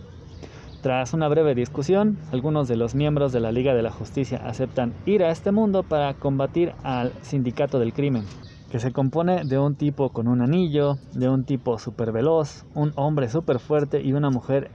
Tras 0.82 1.14
una 1.14 1.28
breve 1.28 1.54
discusión, 1.54 2.18
algunos 2.32 2.68
de 2.68 2.76
los 2.76 2.96
miembros 2.96 3.32
de 3.32 3.40
la 3.40 3.52
Liga 3.52 3.76
de 3.76 3.84
la 3.84 3.92
Justicia 3.92 4.42
aceptan 4.44 4.94
ir 5.06 5.24
a 5.24 5.30
este 5.30 5.52
mundo 5.52 5.84
para 5.84 6.16
combatir 6.16 6.74
al 6.82 7.14
Sindicato 7.22 7.78
del 7.78 7.94
Crimen, 7.94 8.26
que 8.72 8.80
se 8.80 8.92
compone 8.92 9.44
de 9.46 9.60
un 9.60 9.76
tipo 9.76 10.10
con 10.10 10.28
un 10.28 10.42
anillo, 10.42 10.98
de 11.14 11.30
un 11.30 11.44
tipo 11.44 11.78
super 11.78 12.12
veloz, 12.12 12.66
un 12.74 12.94
hombre 12.96 13.30
super 13.30 13.60
fuerte 13.60 14.02
y 14.02 14.14
una 14.14 14.32
mujer 14.32 14.72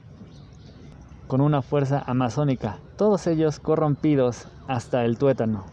con 1.27 1.41
una 1.41 1.61
fuerza 1.61 2.05
amazónica, 2.07 2.79
todos 2.97 3.27
ellos 3.27 3.59
corrompidos 3.59 4.47
hasta 4.69 5.05
el 5.05 5.19
tuétano. 5.19 5.65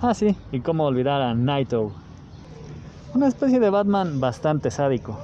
Ah 0.00 0.14
sí, 0.14 0.34
y 0.50 0.60
cómo 0.60 0.86
olvidar 0.86 1.20
a 1.20 1.34
Naito, 1.34 1.92
una 3.12 3.26
especie 3.26 3.60
de 3.60 3.68
Batman 3.68 4.18
bastante 4.18 4.70
sádico, 4.70 5.18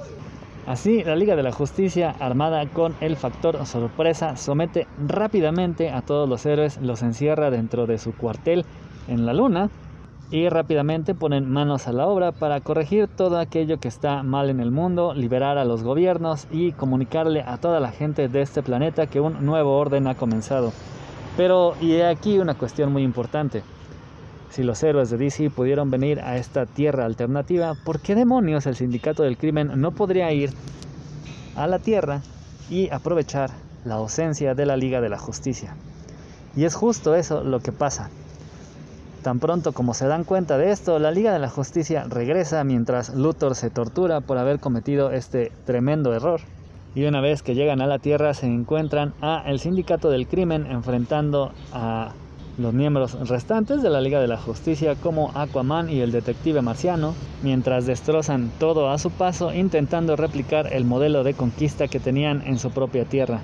Así, 0.67 1.03
la 1.03 1.15
Liga 1.15 1.35
de 1.35 1.43
la 1.43 1.51
Justicia, 1.51 2.15
armada 2.19 2.65
con 2.65 2.95
el 2.99 3.17
factor 3.17 3.63
sorpresa, 3.67 4.35
somete 4.35 4.87
rápidamente 5.07 5.91
a 5.91 6.01
todos 6.01 6.27
los 6.27 6.43
héroes, 6.47 6.81
los 6.81 7.03
encierra 7.03 7.51
dentro 7.51 7.85
de 7.85 7.99
su 7.99 8.15
cuartel 8.15 8.65
en 9.07 9.27
la 9.27 9.33
luna 9.33 9.69
y 10.31 10.49
rápidamente 10.49 11.13
ponen 11.13 11.51
manos 11.51 11.87
a 11.87 11.91
la 11.93 12.07
obra 12.07 12.31
para 12.31 12.61
corregir 12.61 13.07
todo 13.07 13.37
aquello 13.37 13.79
que 13.79 13.87
está 13.87 14.23
mal 14.23 14.49
en 14.49 14.59
el 14.59 14.71
mundo, 14.71 15.13
liberar 15.13 15.59
a 15.59 15.65
los 15.65 15.83
gobiernos 15.83 16.47
y 16.51 16.71
comunicarle 16.71 17.43
a 17.45 17.57
toda 17.57 17.79
la 17.79 17.91
gente 17.91 18.27
de 18.27 18.41
este 18.41 18.63
planeta 18.63 19.05
que 19.05 19.19
un 19.19 19.45
nuevo 19.45 19.77
orden 19.77 20.07
ha 20.07 20.15
comenzado. 20.15 20.73
Pero, 21.37 21.75
y 21.79 22.01
aquí 22.01 22.39
una 22.39 22.55
cuestión 22.55 22.91
muy 22.91 23.03
importante. 23.03 23.61
Si 24.49 24.63
los 24.63 24.81
héroes 24.83 25.09
de 25.09 25.17
DC 25.17 25.49
pudieron 25.49 25.91
venir 25.91 26.21
a 26.21 26.37
esta 26.37 26.65
tierra 26.65 27.05
alternativa, 27.05 27.73
¿por 27.83 27.99
qué 27.99 28.15
demonios 28.15 28.65
el 28.65 28.75
sindicato 28.75 29.23
del 29.23 29.37
crimen 29.37 29.71
no 29.81 29.91
podría 29.91 30.31
ir 30.31 30.51
a 31.55 31.67
la 31.67 31.79
tierra 31.79 32.21
y 32.69 32.89
aprovechar 32.89 33.51
la 33.83 33.95
ausencia 33.95 34.55
de 34.55 34.65
la 34.65 34.77
Liga 34.77 35.01
de 35.01 35.09
la 35.09 35.17
Justicia? 35.17 35.75
Y 36.55 36.63
es 36.63 36.73
justo 36.73 37.15
eso 37.15 37.43
lo 37.43 37.59
que 37.59 37.71
pasa. 37.71 38.09
Tan 39.23 39.39
pronto 39.39 39.73
como 39.73 39.93
se 39.93 40.07
dan 40.07 40.23
cuenta 40.23 40.57
de 40.57 40.71
esto, 40.71 40.99
la 40.99 41.11
Liga 41.11 41.33
de 41.33 41.39
la 41.39 41.49
Justicia 41.49 42.05
regresa 42.07 42.63
mientras 42.63 43.13
Luthor 43.13 43.55
se 43.55 43.71
tortura 43.71 44.21
por 44.21 44.37
haber 44.37 44.59
cometido 44.59 45.11
este 45.11 45.51
tremendo 45.65 46.13
error. 46.13 46.41
Y 46.93 47.05
una 47.05 47.19
vez 47.19 47.41
que 47.41 47.55
llegan 47.55 47.81
a 47.81 47.87
la 47.87 47.99
Tierra 47.99 48.33
se 48.33 48.45
encuentran 48.45 49.13
a 49.21 49.43
el 49.47 49.59
Sindicato 49.59 50.09
del 50.09 50.27
Crimen 50.27 50.65
enfrentando 50.67 51.51
a 51.73 52.13
los 52.57 52.73
miembros 52.73 53.27
restantes 53.27 53.81
de 53.81 53.89
la 53.89 54.01
Liga 54.01 54.21
de 54.21 54.27
la 54.27 54.37
Justicia 54.37 54.95
como 54.95 55.31
Aquaman 55.35 55.89
y 55.89 55.99
el 55.99 56.11
detective 56.11 56.61
marciano, 56.61 57.13
mientras 57.43 57.85
destrozan 57.85 58.51
todo 58.59 58.89
a 58.89 58.97
su 58.97 59.11
paso 59.11 59.53
intentando 59.53 60.15
replicar 60.15 60.71
el 60.71 60.85
modelo 60.85 61.23
de 61.23 61.33
conquista 61.33 61.87
que 61.87 61.99
tenían 61.99 62.41
en 62.45 62.57
su 62.57 62.71
propia 62.71 63.05
tierra, 63.05 63.41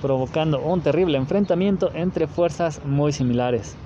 provocando 0.00 0.60
un 0.60 0.80
terrible 0.80 1.18
enfrentamiento 1.18 1.90
entre 1.94 2.26
fuerzas 2.26 2.80
muy 2.84 3.12
similares. 3.12 3.76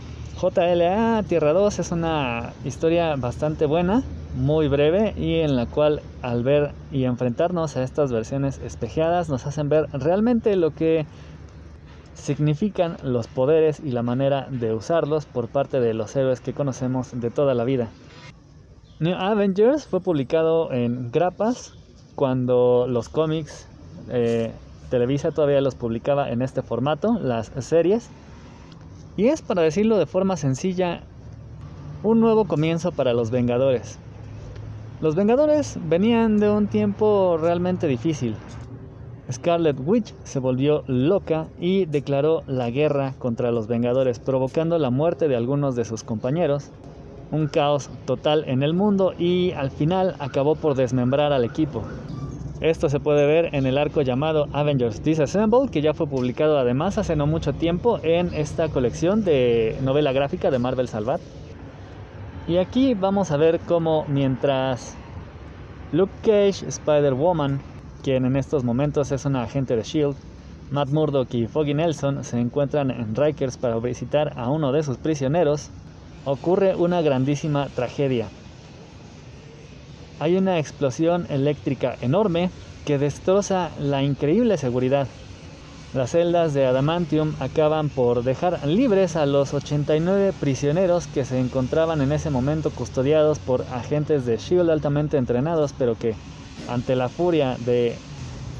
JLA 0.41 1.23
Tierra 1.27 1.55
2 1.55 1.79
es 1.79 1.93
una 1.93 2.53
historia 2.65 3.17
bastante 3.17 3.65
buena, 3.65 4.03
muy 4.37 4.69
breve 4.69 5.15
y 5.17 5.37
en 5.37 5.57
la 5.57 5.65
cual 5.65 6.03
al 6.21 6.45
ver 6.45 6.73
y 6.93 7.05
enfrentarnos 7.05 7.77
a 7.77 7.83
estas 7.83 8.13
versiones 8.13 8.61
espejeadas 8.63 9.31
nos 9.31 9.47
hacen 9.47 9.71
ver 9.71 9.87
realmente 9.95 10.55
lo 10.57 10.73
que 10.73 11.07
significan 12.17 12.97
los 13.03 13.29
poderes 13.29 13.81
y 13.81 13.93
la 13.93 14.03
manera 14.03 14.49
de 14.51 14.75
usarlos 14.75 15.27
por 15.27 15.49
parte 15.49 15.79
de 15.79 15.95
los 15.95 16.17
héroes 16.17 16.41
que 16.41 16.53
conocemos 16.53 17.19
de 17.21 17.31
toda 17.31 17.55
la 17.55 17.65
vida. 17.65 17.89
New 18.99 19.15
Avengers 19.15 19.87
fue 19.87 20.01
publicado 20.01 20.73
en 20.73 21.13
grapas 21.13 21.75
cuando 22.15 22.87
los 22.89 23.09
cómics 23.09 23.69
eh, 24.09 24.51
Televisa 24.91 25.33
todavía 25.33 25.61
los 25.61 25.75
publicaba 25.75 26.31
en 26.31 26.43
este 26.43 26.63
formato, 26.63 27.19
las 27.21 27.53
series. 27.59 28.09
Y 29.17 29.27
es, 29.29 29.43
para 29.43 29.63
decirlo 29.63 29.99
de 29.99 30.07
forma 30.07 30.37
sencilla, 30.37 31.03
un 32.03 32.21
nuevo 32.21 32.47
comienzo 32.47 32.93
para 32.93 33.13
los 33.13 33.31
Vengadores. 33.31 33.99
Los 35.01 35.15
Vengadores 35.15 35.79
venían 35.89 36.39
de 36.39 36.51
un 36.51 36.69
tiempo 36.69 37.37
realmente 37.41 37.87
difícil. 37.87 38.37
Scarlet 39.31 39.77
Witch 39.85 40.15
se 40.25 40.39
volvió 40.39 40.85
loca 40.87 41.49
y 41.59 41.87
declaró 41.87 42.45
la 42.47 42.71
guerra 42.71 43.15
contra 43.19 43.51
los 43.51 43.67
Vengadores, 43.67 44.21
provocando 44.21 44.79
la 44.79 44.91
muerte 44.91 45.27
de 45.27 45.37
algunos 45.37 45.75
de 45.75 45.85
sus 45.85 46.05
compañeros, 46.05 46.71
un 47.33 47.49
caos 47.49 47.91
total 48.05 48.45
en 48.47 48.63
el 48.63 48.73
mundo 48.73 49.15
y 49.19 49.51
al 49.53 49.71
final 49.71 50.15
acabó 50.21 50.55
por 50.55 50.77
desmembrar 50.77 51.33
al 51.33 51.45
equipo. 51.45 51.83
Esto 52.61 52.89
se 52.89 53.01
puede 53.01 53.27
ver 53.27 53.55
en 53.55 53.67
el 53.67 53.77
arco 53.77 54.01
llamado 54.01 54.47
Avengers 54.53 55.03
Disassemble, 55.03 55.69
que 55.71 55.83
ya 55.83 55.93
fue 55.93 56.07
publicado 56.07 56.59
además 56.59 56.97
hace 56.97 57.15
no 57.15 57.27
mucho 57.27 57.53
tiempo 57.53 57.99
en 58.03 58.33
esta 58.33 58.69
colección 58.69 59.25
de 59.25 59.77
novela 59.83 60.13
gráfica 60.13 60.51
de 60.51 60.59
Marvel 60.59 60.89
Salvat. 60.89 61.21
Y 62.49 62.59
aquí 62.59 62.95
vamos 62.95 63.31
a 63.31 63.37
ver 63.37 63.59
cómo 63.67 64.07
mientras 64.09 64.97
Luke 65.93 66.13
Cage, 66.23 66.67
Spider-Woman, 66.67 67.61
quien 68.03 68.25
en 68.25 68.37
estos 68.37 68.65
momentos 68.65 69.13
es 69.13 69.25
un 69.25 69.37
agente 69.37 69.77
de 69.77 69.83
SHIELD, 69.83 70.15
Matt 70.71 70.89
Murdock 70.89 71.33
y 71.35 71.47
Foggy 71.47 71.75
Nelson 71.75 72.25
se 72.25 72.41
encuentran 72.41 72.91
en 72.91 73.15
Rikers 73.15 73.57
para 73.57 73.79
visitar 73.79 74.33
a 74.37 74.51
uno 74.51 74.73
de 74.73 74.83
sus 74.83 74.97
prisioneros, 74.97 75.71
ocurre 76.25 76.75
una 76.75 77.03
grandísima 77.03 77.69
tragedia. 77.69 78.29
Hay 80.19 80.37
una 80.37 80.59
explosión 80.59 81.27
eléctrica 81.29 81.97
enorme 82.01 82.51
que 82.85 82.99
destroza 82.99 83.71
la 83.79 84.03
increíble 84.03 84.57
seguridad. 84.57 85.07
Las 85.95 86.11
celdas 86.11 86.53
de 86.53 86.67
Adamantium 86.67 87.35
acaban 87.39 87.89
por 87.89 88.25
dejar 88.25 88.67
libres 88.67 89.15
a 89.15 89.25
los 89.25 89.55
89 89.55 90.33
prisioneros 90.41 91.07
que 91.07 91.25
se 91.25 91.39
encontraban 91.39 92.01
en 92.01 92.13
ese 92.13 92.31
momento 92.31 92.71
custodiados 92.71 93.39
por 93.39 93.63
agentes 93.73 94.27
de 94.27 94.37
SHIELD 94.37 94.69
altamente 94.69 95.17
entrenados, 95.17 95.73
pero 95.79 95.97
que 95.97 96.15
ante 96.69 96.97
la 96.97 97.09
furia 97.09 97.57
de 97.65 97.97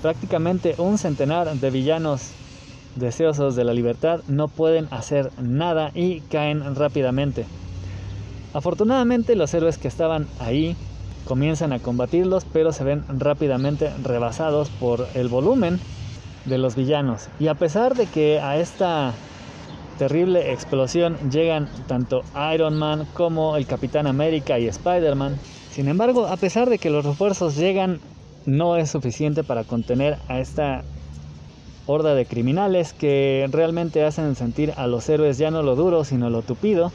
prácticamente 0.03 0.75
un 0.79 0.99
centenar 0.99 1.55
de 1.55 1.71
villanos 1.71 2.31
deseosos 2.95 3.57
de 3.57 3.65
la 3.65 3.75
libertad, 3.75 4.21
no 4.27 4.49
pueden 4.49 4.89
hacer 4.91 5.31
nada 5.39 5.91
y 5.95 6.21
caen 6.21 6.75
rápidamente. 6.75 7.45
Afortunadamente 8.55 9.37
los 9.37 9.53
héroes 9.53 9.79
que 9.79 9.89
estaban 9.89 10.27
ahí 10.41 10.77
comienzan 11.27 11.73
a 11.73 11.79
combatirlos, 11.79 12.47
pero 12.53 12.73
se 12.73 12.85
ven 12.85 13.05
rápidamente 13.09 13.91
rebasados 14.03 14.71
por 14.71 15.09
el 15.15 15.29
volumen 15.29 15.81
de 16.47 16.59
los 16.59 16.77
villanos. 16.77 17.29
Y 17.39 17.49
a 17.49 17.55
pesar 17.55 17.95
de 17.95 18.07
que 18.07 18.41
a 18.41 18.57
esta 18.57 19.13
terrible 19.99 20.53
explosión 20.53 21.17
llegan 21.31 21.69
tanto 21.87 22.23
Iron 22.55 22.77
Man 22.77 23.07
como 23.15 23.57
el 23.57 23.67
Capitán 23.67 24.07
América 24.07 24.59
y 24.59 24.69
Spider-Man, 24.69 25.37
sin 25.77 25.89
embargo, 25.89 26.27
a 26.27 26.39
pesar 26.39 26.71
de 26.71 26.79
que 26.79 26.89
los 26.89 27.05
refuerzos 27.05 27.55
llegan, 27.55 28.01
no 28.47 28.79
es 28.79 28.91
suficiente 28.91 29.45
para 29.45 29.63
contener 29.63 30.17
a 30.27 30.41
esta 30.41 30.85
horda 31.85 32.15
de 32.15 32.25
criminales 32.25 32.95
que 32.95 33.47
realmente 33.53 34.03
hacen 34.03 34.37
sentir 34.37 34.73
a 34.79 34.87
los 34.87 35.07
héroes 35.11 35.37
ya 35.37 35.51
no 35.51 35.63
lo 35.63 35.77
duro, 35.77 36.03
sino 36.05 36.31
lo 36.31 36.41
tupido. 36.41 36.93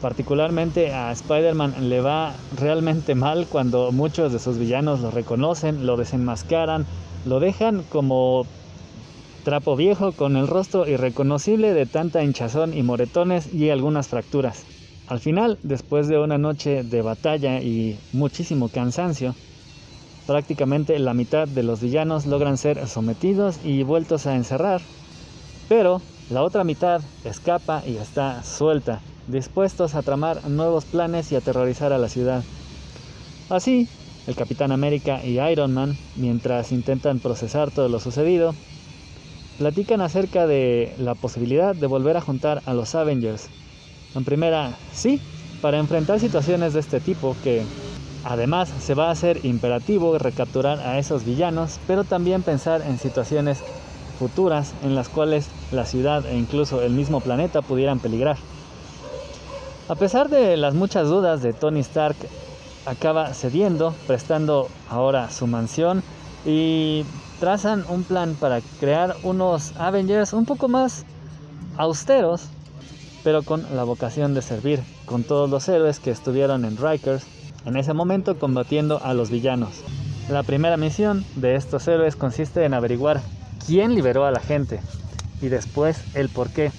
Particularmente 0.00 0.94
a 0.94 1.12
Spider-Man 1.12 1.90
le 1.90 2.00
va 2.00 2.32
realmente 2.58 3.14
mal 3.14 3.46
cuando 3.50 3.92
muchos 3.92 4.32
de 4.32 4.38
sus 4.38 4.56
villanos 4.56 5.00
lo 5.00 5.10
reconocen, 5.10 5.84
lo 5.84 5.98
desenmascaran, 5.98 6.86
lo 7.26 7.38
dejan 7.38 7.82
como 7.90 8.46
trapo 9.44 9.76
viejo 9.76 10.12
con 10.12 10.38
el 10.38 10.48
rostro 10.48 10.88
irreconocible 10.88 11.74
de 11.74 11.84
tanta 11.84 12.24
hinchazón 12.24 12.72
y 12.72 12.82
moretones 12.82 13.52
y 13.52 13.68
algunas 13.68 14.08
fracturas. 14.08 14.64
Al 15.12 15.20
final, 15.20 15.58
después 15.62 16.08
de 16.08 16.18
una 16.18 16.38
noche 16.38 16.84
de 16.84 17.02
batalla 17.02 17.60
y 17.60 17.98
muchísimo 18.14 18.70
cansancio, 18.70 19.34
prácticamente 20.26 20.98
la 20.98 21.12
mitad 21.12 21.46
de 21.46 21.62
los 21.62 21.82
villanos 21.82 22.24
logran 22.24 22.56
ser 22.56 22.88
sometidos 22.88 23.58
y 23.62 23.82
vueltos 23.82 24.26
a 24.26 24.34
encerrar, 24.36 24.80
pero 25.68 26.00
la 26.30 26.42
otra 26.42 26.64
mitad 26.64 27.02
escapa 27.26 27.82
y 27.86 27.98
está 27.98 28.42
suelta, 28.42 29.02
dispuestos 29.26 29.94
a 29.94 30.00
tramar 30.00 30.48
nuevos 30.48 30.86
planes 30.86 31.30
y 31.30 31.36
aterrorizar 31.36 31.92
a 31.92 31.98
la 31.98 32.08
ciudad. 32.08 32.42
Así, 33.50 33.88
el 34.26 34.34
Capitán 34.34 34.72
América 34.72 35.22
y 35.22 35.38
Iron 35.40 35.74
Man, 35.74 35.94
mientras 36.16 36.72
intentan 36.72 37.18
procesar 37.18 37.70
todo 37.70 37.90
lo 37.90 38.00
sucedido, 38.00 38.54
platican 39.58 40.00
acerca 40.00 40.46
de 40.46 40.94
la 40.96 41.14
posibilidad 41.14 41.74
de 41.74 41.86
volver 41.86 42.16
a 42.16 42.22
juntar 42.22 42.62
a 42.64 42.72
los 42.72 42.94
Avengers. 42.94 43.50
En 44.14 44.24
primera, 44.24 44.76
sí, 44.92 45.20
para 45.60 45.78
enfrentar 45.78 46.20
situaciones 46.20 46.74
de 46.74 46.80
este 46.80 47.00
tipo 47.00 47.36
que 47.42 47.64
además 48.24 48.72
se 48.78 48.94
va 48.94 49.08
a 49.08 49.12
hacer 49.12 49.44
imperativo 49.44 50.18
recapturar 50.18 50.80
a 50.80 50.98
esos 50.98 51.24
villanos, 51.24 51.78
pero 51.86 52.04
también 52.04 52.42
pensar 52.42 52.82
en 52.82 52.98
situaciones 52.98 53.62
futuras 54.18 54.74
en 54.82 54.94
las 54.94 55.08
cuales 55.08 55.48
la 55.72 55.86
ciudad 55.86 56.26
e 56.26 56.36
incluso 56.36 56.82
el 56.82 56.92
mismo 56.92 57.20
planeta 57.20 57.62
pudieran 57.62 57.98
peligrar. 57.98 58.36
A 59.88 59.94
pesar 59.94 60.28
de 60.28 60.56
las 60.56 60.74
muchas 60.74 61.08
dudas 61.08 61.42
de 61.42 61.52
Tony 61.52 61.80
Stark, 61.80 62.16
acaba 62.86 63.32
cediendo, 63.34 63.94
prestando 64.06 64.68
ahora 64.90 65.30
su 65.30 65.46
mansión 65.46 66.02
y 66.44 67.04
trazan 67.40 67.84
un 67.88 68.04
plan 68.04 68.36
para 68.38 68.60
crear 68.80 69.16
unos 69.22 69.72
Avengers 69.76 70.32
un 70.32 70.44
poco 70.44 70.68
más 70.68 71.04
austeros, 71.76 72.48
pero 73.24 73.42
con 73.42 73.64
la 73.74 73.84
vocación 73.84 74.34
de 74.34 74.42
servir 74.42 74.80
con 75.06 75.24
todos 75.24 75.48
los 75.48 75.68
héroes 75.68 76.00
que 76.00 76.10
estuvieron 76.10 76.64
en 76.64 76.76
Rikers 76.76 77.24
en 77.64 77.76
ese 77.76 77.92
momento 77.92 78.38
combatiendo 78.38 79.00
a 79.02 79.14
los 79.14 79.30
villanos. 79.30 79.70
La 80.28 80.42
primera 80.42 80.76
misión 80.76 81.24
de 81.36 81.56
estos 81.56 81.86
héroes 81.88 82.16
consiste 82.16 82.64
en 82.64 82.74
averiguar 82.74 83.20
quién 83.66 83.94
liberó 83.94 84.24
a 84.24 84.30
la 84.30 84.40
gente 84.40 84.80
y 85.40 85.48
después 85.48 86.02
el 86.14 86.28
por 86.28 86.50
qué. 86.50 86.72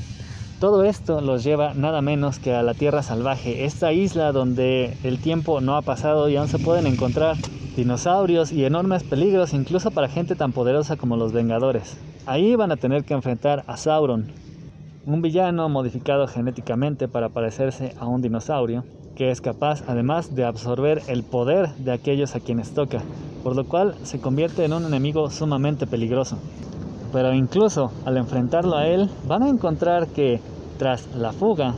Todo 0.60 0.84
esto 0.86 1.20
los 1.20 1.44
lleva 1.44 1.74
nada 1.74 2.02
menos 2.02 2.40
que 2.40 2.54
a 2.54 2.64
la 2.64 2.74
Tierra 2.74 3.04
Salvaje, 3.04 3.66
esta 3.66 3.92
isla 3.92 4.32
donde 4.32 4.98
el 5.04 5.20
tiempo 5.20 5.60
no 5.60 5.76
ha 5.76 5.82
pasado 5.82 6.30
y 6.30 6.38
aún 6.38 6.48
se 6.48 6.60
pueden 6.60 6.88
encontrar 6.88 7.36
dinosaurios 7.76 8.52
y 8.52 8.64
enormes 8.64 9.04
peligros 9.04 9.54
incluso 9.54 9.92
para 9.92 10.08
gente 10.08 10.36
tan 10.36 10.54
poderosa 10.54 10.96
como 10.96 11.18
los 11.18 11.34
Vengadores. 11.34 11.98
Ahí 12.26 12.56
van 12.56 12.72
a 12.72 12.78
tener 12.78 13.04
que 13.04 13.14
enfrentar 13.14 13.66
a 13.68 13.76
Sauron, 13.76 14.32
un 15.06 15.22
villano 15.22 15.68
modificado 15.68 16.28
genéticamente 16.28 17.08
para 17.08 17.30
parecerse 17.30 17.94
a 18.00 18.08
un 18.08 18.22
dinosaurio, 18.22 18.86
que 19.16 19.32
es 19.32 19.42
capaz 19.42 19.84
además 19.88 20.34
de 20.34 20.46
absorber 20.46 21.02
el 21.08 21.24
poder 21.24 21.70
de 21.76 21.92
aquellos 21.92 22.36
a 22.36 22.40
quienes 22.40 22.74
toca, 22.74 23.02
por 23.44 23.56
lo 23.56 23.66
cual 23.66 23.96
se 24.04 24.20
convierte 24.20 24.64
en 24.64 24.74
un 24.74 24.86
enemigo 24.86 25.30
sumamente 25.30 25.88
peligroso. 25.88 26.38
Pero 27.12 27.34
incluso 27.34 27.92
al 28.06 28.18
enfrentarlo 28.18 28.78
a 28.78 28.88
él, 28.88 29.10
van 29.28 29.44
a 29.44 29.50
encontrar 29.50 30.08
que 30.08 30.40
tras 30.78 31.08
la 31.16 31.34
fuga 31.34 31.76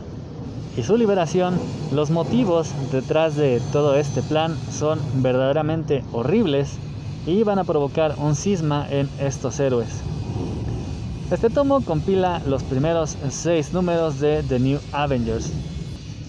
y 0.77 0.83
su 0.83 0.95
liberación, 0.95 1.55
los 1.93 2.11
motivos 2.11 2.71
detrás 2.91 3.35
de 3.35 3.61
todo 3.71 3.95
este 3.95 4.21
plan 4.21 4.55
son 4.71 4.99
verdaderamente 5.15 6.03
horribles 6.11 6.77
y 7.25 7.43
van 7.43 7.59
a 7.59 7.63
provocar 7.63 8.15
un 8.19 8.35
cisma 8.35 8.85
en 8.89 9.09
estos 9.19 9.59
héroes. 9.59 10.03
Este 11.31 11.49
tomo 11.49 11.81
compila 11.81 12.39
los 12.45 12.61
primeros 12.61 13.17
seis 13.31 13.73
números 13.73 14.19
de 14.19 14.43
The 14.43 14.59
New 14.59 14.79
Avengers. 14.91 15.51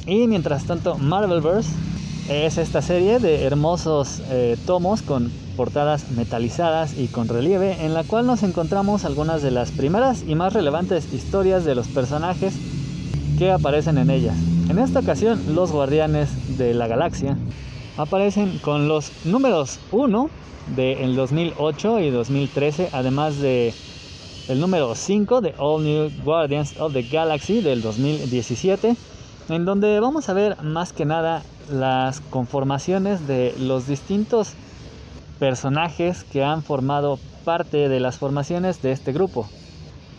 Y 0.07 0.27
mientras 0.27 0.65
tanto, 0.65 0.97
Marvelverse 0.97 1.71
es 2.31 2.57
esta 2.57 2.81
serie 2.81 3.19
de 3.19 3.45
hermosos 3.45 4.23
eh, 4.31 4.57
tomos 4.65 5.03
con 5.03 5.31
portadas 5.55 6.11
metalizadas 6.13 6.97
y 6.99 7.09
con 7.09 7.29
relieve 7.29 7.85
en 7.85 7.93
la 7.93 8.05
cual 8.05 8.27
nos 8.27 8.43
encontramos 8.43 9.05
algunas 9.05 9.43
de 9.43 9.51
las 9.51 9.71
primeras 9.71 10.25
y 10.27 10.35
más 10.35 10.55
relevantes 10.55 11.13
historias 11.13 11.67
de 11.67 11.75
los 11.75 11.89
personajes 11.89 12.55
que 13.39 13.51
aparecen 13.51 13.99
en 13.99 14.09
ellas. 14.09 14.37
En 14.71 14.79
esta 14.79 15.01
ocasión 15.01 15.55
los 15.55 15.73
Guardianes 15.73 16.57
de 16.57 16.73
la 16.73 16.87
Galaxia 16.87 17.37
aparecen 17.99 18.59
con 18.61 18.89
los 18.89 19.13
números 19.27 19.79
1 19.93 20.31
del 20.75 21.15
2008 21.15 22.01
y 22.01 22.11
2013, 22.11 22.89
además 22.93 23.39
de 23.39 23.75
el 24.49 24.61
número 24.61 24.95
5 24.95 25.41
de 25.41 25.55
All 25.59 25.83
New 25.83 26.11
Guardians 26.25 26.79
of 26.79 26.93
the 26.93 27.03
Galaxy 27.03 27.61
del 27.61 27.83
2017, 27.83 28.97
en 29.49 29.65
donde 29.65 29.99
vamos 29.99 30.29
a 30.29 30.35
ver 30.35 30.63
más 30.63 30.93
que 30.93 31.05
nada 31.05 31.43
las 31.71 32.21
conformaciones 32.21 33.27
de 33.27 33.55
los 33.59 33.89
distintos 33.89 34.53
personajes 35.41 36.23
que 36.25 36.45
han 36.45 36.63
formado 36.63 37.19
parte 37.45 37.89
de 37.89 37.99
las 37.99 38.19
formaciones 38.19 38.83
de 38.83 38.93
este 38.93 39.13
grupo, 39.13 39.49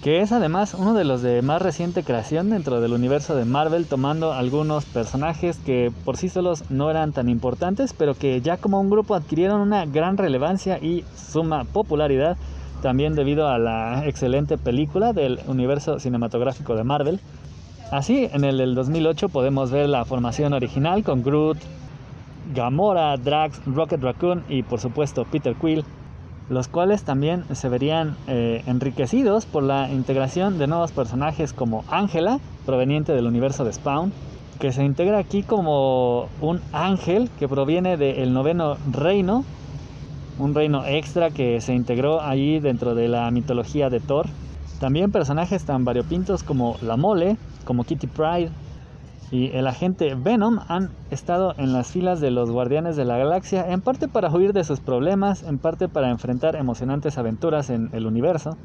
que 0.03 0.19
es 0.21 0.33
además 0.33 0.73
uno 0.73 0.93
de 0.93 1.05
los 1.05 1.21
de 1.21 1.41
más 1.41 1.61
reciente 1.61 2.03
creación 2.03 2.49
dentro 2.49 2.81
del 2.81 2.93
universo 2.93 3.33
de 3.33 3.45
Marvel, 3.45 3.87
tomando 3.87 4.33
algunos 4.33 4.83
personajes 4.83 5.57
que 5.57 5.91
por 6.03 6.17
sí 6.17 6.27
solos 6.27 6.65
no 6.69 6.91
eran 6.91 7.13
tan 7.13 7.29
importantes, 7.29 7.93
pero 7.93 8.13
que 8.13 8.41
ya 8.41 8.57
como 8.57 8.81
un 8.81 8.89
grupo 8.89 9.15
adquirieron 9.15 9.61
una 9.61 9.85
gran 9.85 10.17
relevancia 10.17 10.79
y 10.79 11.05
suma 11.15 11.63
popularidad, 11.63 12.37
también 12.81 13.15
debido 13.15 13.47
a 13.47 13.57
la 13.57 14.05
excelente 14.05 14.57
película 14.57 15.13
del 15.13 15.39
universo 15.47 15.99
cinematográfico 15.99 16.75
de 16.75 16.83
Marvel. 16.83 17.19
Así, 17.91 18.29
en 18.31 18.43
el 18.43 18.57
del 18.57 18.75
2008 18.75 19.29
podemos 19.29 19.71
ver 19.71 19.87
la 19.89 20.05
formación 20.05 20.53
original 20.53 21.03
con 21.03 21.23
Groot, 21.23 21.57
Gamora, 22.53 23.17
Drax, 23.17 23.61
Rocket 23.65 24.01
Raccoon 24.01 24.43
y 24.49 24.63
por 24.63 24.79
supuesto 24.79 25.25
Peter 25.25 25.55
Quill, 25.55 25.83
los 26.49 26.67
cuales 26.67 27.03
también 27.03 27.43
se 27.53 27.69
verían 27.69 28.15
eh, 28.27 28.63
enriquecidos 28.67 29.45
por 29.45 29.63
la 29.63 29.89
integración 29.91 30.57
de 30.57 30.67
nuevos 30.67 30.91
personajes 30.91 31.53
como 31.53 31.83
Angela, 31.89 32.39
proveniente 32.65 33.13
del 33.13 33.27
universo 33.27 33.65
de 33.65 33.73
Spawn, 33.73 34.13
que 34.59 34.71
se 34.71 34.83
integra 34.83 35.19
aquí 35.19 35.43
como 35.43 36.29
un 36.41 36.61
ángel 36.71 37.29
que 37.37 37.47
proviene 37.47 37.97
del 37.97 38.33
noveno 38.33 38.77
reino, 38.91 39.45
un 40.39 40.53
reino 40.53 40.85
extra 40.85 41.31
que 41.31 41.61
se 41.61 41.73
integró 41.73 42.21
allí 42.21 42.59
dentro 42.59 42.95
de 42.95 43.07
la 43.07 43.29
mitología 43.31 43.89
de 43.89 43.99
Thor. 43.99 44.27
También 44.79 45.11
personajes 45.11 45.65
tan 45.65 45.85
variopintos 45.85 46.43
como 46.43 46.77
la 46.81 46.97
Mole, 46.97 47.37
como 47.65 47.83
Kitty 47.83 48.07
Pride, 48.07 48.51
y 49.29 49.47
el 49.47 49.67
agente 49.67 50.15
Venom 50.15 50.59
han 50.67 50.89
estado 51.11 51.53
en 51.57 51.73
las 51.73 51.91
filas 51.91 52.21
de 52.21 52.31
los 52.31 52.49
Guardianes 52.49 52.95
de 52.95 53.03
la 53.03 53.17
Galaxia, 53.17 53.65
en 53.69 53.81
parte 53.81 54.07
para 54.07 54.29
huir 54.29 54.53
de 54.53 54.63
sus 54.63 54.79
problemas, 54.79 55.43
en 55.43 55.57
parte 55.57 55.89
para 55.89 56.09
enfrentar 56.09 56.55
emocionantes 56.55 57.17
aventuras 57.17 57.69
en 57.69 57.89
el 57.91 58.05
universo. 58.05 58.57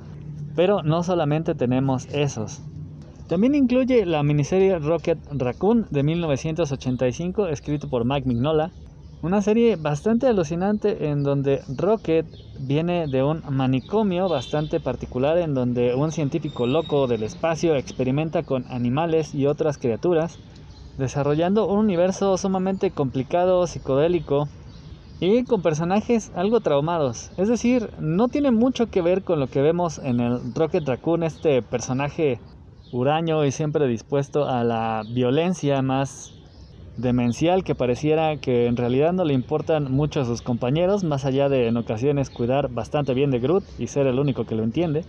Pero 0.54 0.82
no 0.82 1.02
solamente 1.02 1.54
tenemos 1.54 2.06
esos. 2.12 2.62
También 3.28 3.54
incluye 3.54 4.04
la 4.04 4.22
miniserie 4.22 4.78
Rocket 4.78 5.18
Raccoon 5.32 5.86
de 5.90 6.02
1985, 6.02 7.48
escrito 7.48 7.88
por 7.88 8.04
Mike 8.04 8.28
Mignola. 8.28 8.70
Una 9.22 9.40
serie 9.40 9.76
bastante 9.76 10.26
alucinante 10.26 11.08
en 11.08 11.22
donde 11.22 11.62
Rocket 11.68 12.26
viene 12.58 13.06
de 13.06 13.22
un 13.22 13.44
manicomio 13.50 14.28
bastante 14.28 14.80
particular 14.80 15.38
en 15.38 15.54
donde 15.54 15.94
un 15.94 16.10
científico 16.10 16.66
loco 16.66 17.06
del 17.06 17.22
espacio 17.22 17.76
experimenta 17.76 18.42
con 18.42 18.64
animales 18.68 19.32
y 19.32 19.46
otras 19.46 19.78
criaturas 19.78 20.40
desarrollando 20.98 21.68
un 21.68 21.78
universo 21.78 22.36
sumamente 22.36 22.90
complicado, 22.90 23.64
psicodélico 23.68 24.48
y 25.20 25.44
con 25.44 25.62
personajes 25.62 26.32
algo 26.34 26.58
traumados. 26.58 27.30
Es 27.36 27.46
decir, 27.46 27.90
no 28.00 28.26
tiene 28.26 28.50
mucho 28.50 28.90
que 28.90 29.02
ver 29.02 29.22
con 29.22 29.38
lo 29.38 29.46
que 29.46 29.62
vemos 29.62 29.98
en 29.98 30.18
el 30.18 30.52
Rocket 30.52 30.84
Raccoon, 30.84 31.22
este 31.22 31.62
personaje 31.62 32.40
huraño 32.90 33.44
y 33.44 33.52
siempre 33.52 33.86
dispuesto 33.86 34.48
a 34.48 34.64
la 34.64 35.04
violencia 35.14 35.80
más 35.80 36.41
demencial 36.96 37.64
que 37.64 37.74
pareciera 37.74 38.36
que 38.36 38.66
en 38.66 38.76
realidad 38.76 39.12
no 39.12 39.24
le 39.24 39.34
importan 39.34 39.90
mucho 39.90 40.20
a 40.20 40.24
sus 40.24 40.42
compañeros, 40.42 41.04
más 41.04 41.24
allá 41.24 41.48
de 41.48 41.68
en 41.68 41.76
ocasiones 41.76 42.30
cuidar 42.30 42.68
bastante 42.68 43.14
bien 43.14 43.30
de 43.30 43.40
Groot 43.40 43.64
y 43.78 43.86
ser 43.86 44.06
el 44.06 44.18
único 44.18 44.44
que 44.44 44.54
lo 44.54 44.62
entiende. 44.62 45.04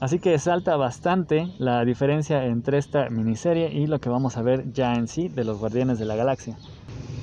Así 0.00 0.18
que 0.18 0.38
salta 0.38 0.76
bastante 0.76 1.48
la 1.58 1.84
diferencia 1.84 2.46
entre 2.46 2.78
esta 2.78 3.10
miniserie 3.10 3.70
y 3.70 3.86
lo 3.86 3.98
que 3.98 4.08
vamos 4.08 4.36
a 4.38 4.42
ver 4.42 4.72
ya 4.72 4.94
en 4.94 5.08
sí 5.08 5.28
de 5.28 5.44
los 5.44 5.58
Guardianes 5.58 5.98
de 5.98 6.06
la 6.06 6.16
Galaxia. 6.16 6.56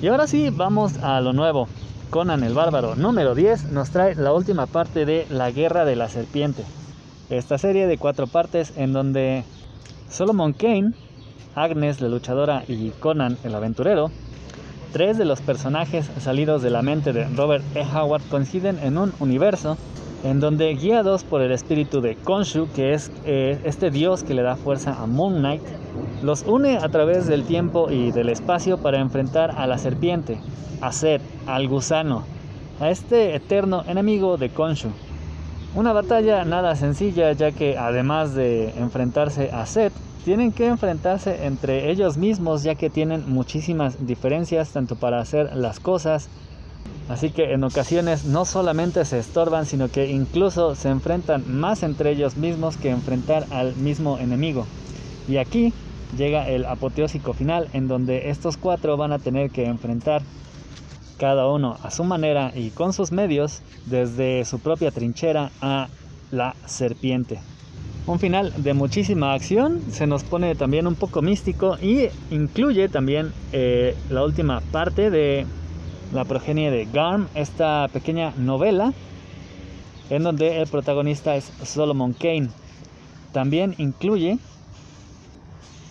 Y 0.00 0.06
ahora 0.06 0.28
sí, 0.28 0.50
vamos 0.50 0.98
a 1.02 1.20
lo 1.20 1.32
nuevo. 1.32 1.66
Conan 2.10 2.44
el 2.44 2.54
Bárbaro 2.54 2.94
número 2.94 3.34
10 3.34 3.72
nos 3.72 3.90
trae 3.90 4.14
la 4.14 4.32
última 4.32 4.66
parte 4.66 5.04
de 5.04 5.26
La 5.28 5.50
Guerra 5.50 5.84
de 5.84 5.96
la 5.96 6.08
Serpiente. 6.08 6.64
Esta 7.30 7.58
serie 7.58 7.86
de 7.86 7.98
cuatro 7.98 8.26
partes 8.28 8.72
en 8.76 8.92
donde 8.92 9.44
Solomon 10.08 10.52
Kane, 10.52 10.92
Agnes 11.62 12.00
la 12.00 12.08
luchadora 12.08 12.64
y 12.68 12.90
Conan 12.90 13.36
el 13.44 13.54
aventurero, 13.54 14.10
tres 14.92 15.18
de 15.18 15.24
los 15.24 15.40
personajes 15.40 16.10
salidos 16.18 16.62
de 16.62 16.70
la 16.70 16.82
mente 16.82 17.12
de 17.12 17.24
Robert 17.28 17.64
E. 17.74 17.82
Howard 17.82 18.22
coinciden 18.30 18.78
en 18.82 18.98
un 18.98 19.12
universo 19.20 19.76
en 20.24 20.40
donde 20.40 20.74
guiados 20.74 21.24
por 21.24 21.42
el 21.42 21.52
espíritu 21.52 22.00
de 22.00 22.16
Konshu, 22.16 22.68
que 22.74 22.92
es 22.92 23.12
eh, 23.24 23.60
este 23.64 23.90
dios 23.90 24.24
que 24.24 24.34
le 24.34 24.42
da 24.42 24.56
fuerza 24.56 24.94
a 25.00 25.06
Moon 25.06 25.38
Knight, 25.38 25.62
los 26.22 26.42
une 26.42 26.78
a 26.78 26.88
través 26.88 27.26
del 27.26 27.44
tiempo 27.44 27.90
y 27.90 28.10
del 28.10 28.28
espacio 28.28 28.78
para 28.78 28.98
enfrentar 28.98 29.54
a 29.56 29.66
la 29.66 29.78
serpiente, 29.78 30.40
a 30.80 30.92
Set, 30.92 31.22
al 31.46 31.68
gusano, 31.68 32.24
a 32.80 32.90
este 32.90 33.34
eterno 33.34 33.84
enemigo 33.86 34.36
de 34.36 34.50
Konshu. 34.50 34.88
Una 35.74 35.92
batalla 35.92 36.44
nada 36.44 36.74
sencilla 36.76 37.32
ya 37.32 37.52
que 37.52 37.76
además 37.76 38.34
de 38.34 38.70
enfrentarse 38.78 39.50
a 39.52 39.66
Set, 39.66 39.92
tienen 40.28 40.52
que 40.52 40.66
enfrentarse 40.66 41.46
entre 41.46 41.90
ellos 41.90 42.18
mismos 42.18 42.62
ya 42.62 42.74
que 42.74 42.90
tienen 42.90 43.24
muchísimas 43.32 44.06
diferencias 44.06 44.70
tanto 44.74 44.94
para 44.94 45.20
hacer 45.20 45.56
las 45.56 45.80
cosas 45.80 46.28
Así 47.08 47.30
que 47.30 47.54
en 47.54 47.64
ocasiones 47.64 48.26
no 48.26 48.44
solamente 48.44 49.06
se 49.06 49.18
estorban, 49.18 49.64
sino 49.64 49.88
que 49.88 50.10
incluso 50.10 50.74
se 50.74 50.90
enfrentan 50.90 51.44
más 51.58 51.82
entre 51.82 52.10
ellos 52.10 52.36
mismos 52.36 52.76
que 52.76 52.90
enfrentar 52.90 53.46
al 53.50 53.74
mismo 53.76 54.18
enemigo. 54.18 54.66
Y 55.26 55.38
aquí 55.38 55.72
llega 56.18 56.46
el 56.46 56.66
apoteósico 56.66 57.32
final 57.32 57.70
en 57.72 57.88
donde 57.88 58.28
estos 58.28 58.58
cuatro 58.58 58.98
van 58.98 59.12
a 59.12 59.18
tener 59.18 59.48
que 59.48 59.64
enfrentar 59.64 60.20
cada 61.16 61.48
uno 61.48 61.78
a 61.82 61.90
su 61.90 62.04
manera 62.04 62.52
y 62.54 62.68
con 62.68 62.92
sus 62.92 63.12
medios 63.12 63.62
desde 63.86 64.44
su 64.44 64.58
propia 64.58 64.90
trinchera 64.90 65.50
a 65.62 65.88
la 66.30 66.54
serpiente. 66.66 67.40
Un 68.08 68.18
final 68.18 68.54
de 68.56 68.72
muchísima 68.72 69.34
acción, 69.34 69.82
se 69.90 70.06
nos 70.06 70.24
pone 70.24 70.54
también 70.54 70.86
un 70.86 70.94
poco 70.94 71.20
místico 71.20 71.76
y 71.76 72.08
incluye 72.30 72.88
también 72.88 73.34
eh, 73.52 73.94
la 74.08 74.24
última 74.24 74.62
parte 74.72 75.10
de 75.10 75.44
la 76.14 76.24
progenie 76.24 76.70
de 76.70 76.86
Garm, 76.90 77.28
esta 77.34 77.86
pequeña 77.92 78.32
novela 78.38 78.94
en 80.08 80.22
donde 80.22 80.62
el 80.62 80.66
protagonista 80.68 81.36
es 81.36 81.52
Solomon 81.62 82.14
Kane. 82.14 82.48
También 83.32 83.74
incluye 83.76 84.38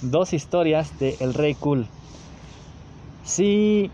dos 0.02 0.34
historias 0.34 0.98
de 0.98 1.18
El 1.20 1.36
Rey 1.36 1.54
Cool. 1.54 1.86
Si 3.26 3.92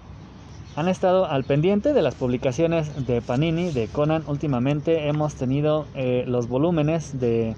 han 0.78 0.88
estado 0.88 1.26
al 1.26 1.44
pendiente 1.44 1.92
de 1.92 2.02
las 2.02 2.16
publicaciones 2.16 3.06
de 3.06 3.22
Panini, 3.22 3.72
de 3.72 3.90
Conan, 3.90 4.24
últimamente 4.28 5.10
hemos 5.10 5.36
tenido 5.36 5.88
eh, 5.94 6.24
los 6.26 6.48
volúmenes 6.48 7.20
de 7.20 7.54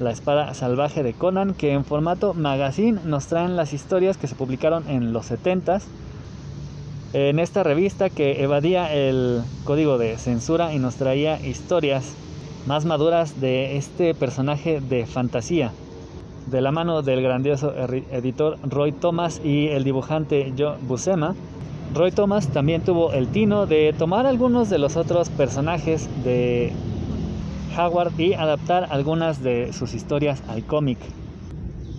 La 0.00 0.10
Espada 0.10 0.54
Salvaje 0.54 1.02
de 1.02 1.12
Conan, 1.12 1.54
que 1.54 1.72
en 1.72 1.84
formato 1.84 2.34
magazine 2.34 3.00
nos 3.04 3.26
traen 3.26 3.56
las 3.56 3.72
historias 3.72 4.16
que 4.16 4.28
se 4.28 4.34
publicaron 4.34 4.88
en 4.88 5.12
los 5.12 5.30
70s 5.30 5.82
en 7.12 7.38
esta 7.38 7.62
revista 7.62 8.10
que 8.10 8.42
evadía 8.42 8.92
el 8.92 9.42
código 9.64 9.98
de 9.98 10.18
censura 10.18 10.74
y 10.74 10.78
nos 10.78 10.96
traía 10.96 11.40
historias 11.40 12.04
más 12.66 12.84
maduras 12.84 13.40
de 13.40 13.76
este 13.76 14.14
personaje 14.14 14.80
de 14.80 15.06
fantasía. 15.06 15.72
De 16.46 16.60
la 16.60 16.70
mano 16.70 17.02
del 17.02 17.22
grandioso 17.22 17.72
editor 18.10 18.58
Roy 18.62 18.92
Thomas 18.92 19.40
y 19.42 19.68
el 19.68 19.84
dibujante 19.84 20.52
Joe 20.56 20.76
Buscema, 20.82 21.34
Roy 21.94 22.12
Thomas 22.12 22.48
también 22.48 22.82
tuvo 22.82 23.12
el 23.12 23.28
tino 23.28 23.64
de 23.64 23.94
tomar 23.96 24.26
algunos 24.26 24.68
de 24.68 24.78
los 24.78 24.96
otros 24.96 25.30
personajes 25.30 26.08
de 26.24 26.72
Howard 27.78 28.18
y 28.18 28.34
adaptar 28.34 28.88
algunas 28.90 29.40
de 29.40 29.72
sus 29.72 29.94
historias 29.94 30.42
al 30.48 30.64
cómic. 30.64 30.98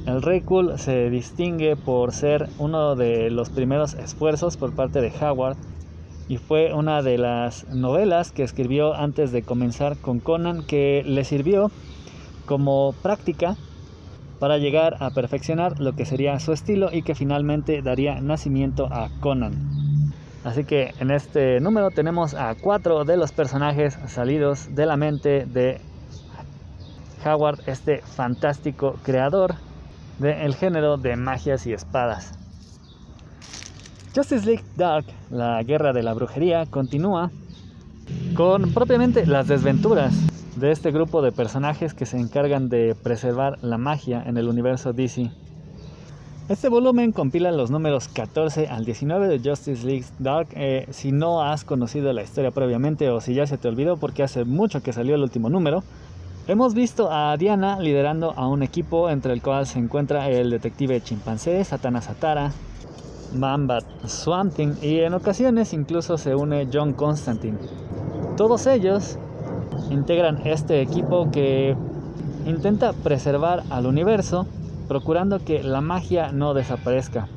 El 0.05 0.21
Rey 0.21 0.41
Cool 0.41 0.77
se 0.77 1.09
distingue 1.09 1.77
por 1.77 2.11
ser 2.11 2.49
uno 2.57 2.97
de 2.97 3.29
los 3.29 3.49
primeros 3.49 3.93
esfuerzos 3.93 4.57
por 4.57 4.75
parte 4.75 4.99
de 4.99 5.13
Howard 5.21 5.55
y 6.27 6.37
fue 6.37 6.73
una 6.73 7.01
de 7.01 7.17
las 7.17 7.67
novelas 7.69 8.33
que 8.33 8.43
escribió 8.43 8.93
antes 8.93 9.31
de 9.31 9.43
comenzar 9.43 9.97
con 9.97 10.19
Conan 10.19 10.65
que 10.65 11.01
le 11.05 11.23
sirvió 11.23 11.71
como 12.45 12.93
práctica 13.01 13.55
para 14.39 14.57
llegar 14.57 14.97
a 14.99 15.11
perfeccionar 15.11 15.79
lo 15.79 15.93
que 15.93 16.05
sería 16.05 16.39
su 16.39 16.51
estilo 16.51 16.89
y 16.91 17.03
que 17.03 17.15
finalmente 17.15 17.81
daría 17.81 18.19
nacimiento 18.19 18.87
a 18.91 19.09
Conan. 19.21 19.88
Así 20.43 20.63
que 20.63 20.93
en 20.99 21.11
este 21.11 21.59
número 21.59 21.91
tenemos 21.91 22.33
a 22.33 22.55
cuatro 22.55 23.03
de 23.03 23.17
los 23.17 23.31
personajes 23.31 23.97
salidos 24.07 24.73
de 24.73 24.85
la 24.85 24.95
mente 24.95 25.45
de 25.45 25.81
Howard, 27.25 27.59
este 27.67 28.01
fantástico 28.01 28.95
creador 29.03 29.55
del 30.19 30.55
género 30.55 30.97
de 30.97 31.17
magias 31.17 31.67
y 31.67 31.73
espadas. 31.73 32.33
Justice 34.15 34.45
League 34.45 34.63
Dark, 34.75 35.05
la 35.29 35.61
guerra 35.63 35.93
de 35.93 36.03
la 36.03 36.13
brujería, 36.13 36.65
continúa 36.65 37.31
con 38.35 38.73
propiamente 38.73 39.25
las 39.25 39.47
desventuras 39.47 40.13
de 40.55 40.71
este 40.71 40.91
grupo 40.91 41.21
de 41.21 41.31
personajes 41.31 41.93
que 41.93 42.05
se 42.05 42.17
encargan 42.17 42.69
de 42.69 42.95
preservar 42.95 43.59
la 43.61 43.77
magia 43.77 44.23
en 44.25 44.37
el 44.37 44.47
universo 44.47 44.93
DC. 44.93 45.31
Este 46.49 46.67
volumen 46.67 47.11
compila 47.11 47.51
los 47.51 47.69
números 47.69 48.07
14 48.07 48.69
al 48.69 48.83
19 48.83 49.27
de 49.27 49.37
Justice 49.47 49.85
League 49.85 50.05
Dark. 50.17 50.47
Eh, 50.55 50.87
si 50.89 51.11
no 51.11 51.43
has 51.43 51.63
conocido 51.63 52.11
la 52.11 52.23
historia 52.23 52.49
previamente 52.49 53.07
o 53.11 53.21
si 53.21 53.35
ya 53.35 53.45
se 53.45 53.59
te 53.59 53.67
olvidó 53.67 53.97
porque 53.97 54.23
hace 54.23 54.45
mucho 54.45 54.81
que 54.81 54.91
salió 54.91 55.13
el 55.13 55.21
último 55.21 55.49
número, 55.49 55.83
Hemos 56.47 56.73
visto 56.73 57.11
a 57.11 57.37
Diana 57.37 57.79
liderando 57.79 58.33
a 58.35 58.47
un 58.47 58.63
equipo 58.63 59.11
entre 59.11 59.33
el 59.33 59.41
cual 59.43 59.67
se 59.67 59.77
encuentra 59.77 60.31
el 60.31 60.49
detective 60.49 60.99
chimpancé 60.99 61.63
Satana 61.63 62.01
Satara, 62.01 62.51
Mambat 63.35 63.83
Swamping 64.07 64.77
y 64.81 65.01
en 65.01 65.13
ocasiones 65.13 65.73
incluso 65.73 66.17
se 66.17 66.33
une 66.33 66.67
John 66.73 66.93
Constantine. 66.93 67.59
Todos 68.35 68.65
ellos 68.65 69.19
integran 69.91 70.41
este 70.43 70.81
equipo 70.81 71.29
que 71.29 71.75
intenta 72.47 72.93
preservar 72.93 73.61
al 73.69 73.85
universo 73.85 74.47
procurando 74.89 75.39
que 75.39 75.63
la 75.63 75.79
magia 75.79 76.33
no 76.33 76.53
desaparezca. 76.53 77.29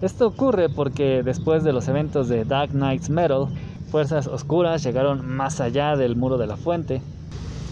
Esto 0.00 0.26
ocurre 0.26 0.70
porque 0.70 1.22
después 1.22 1.62
de 1.62 1.74
los 1.74 1.86
eventos 1.88 2.28
de 2.28 2.46
Dark 2.46 2.70
Knight's 2.70 3.10
Metal, 3.10 3.48
fuerzas 3.90 4.26
oscuras 4.26 4.82
llegaron 4.82 5.28
más 5.28 5.60
allá 5.60 5.96
del 5.96 6.16
muro 6.16 6.38
de 6.38 6.46
la 6.46 6.56
fuente 6.56 7.02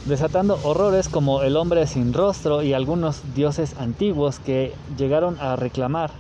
desatando 0.09 0.59
horrores 0.65 1.09
como 1.09 1.43
el 1.43 1.57
hombre 1.57 1.87
sin 1.87 2.13
rostro 2.15 2.63
y 2.63 2.73
algunos 2.73 3.23
dioses 3.35 3.77
antiguos 3.79 4.39
que 4.39 4.73
llegaron 4.97 5.37
a 5.39 5.55
reclamar 5.55 6.11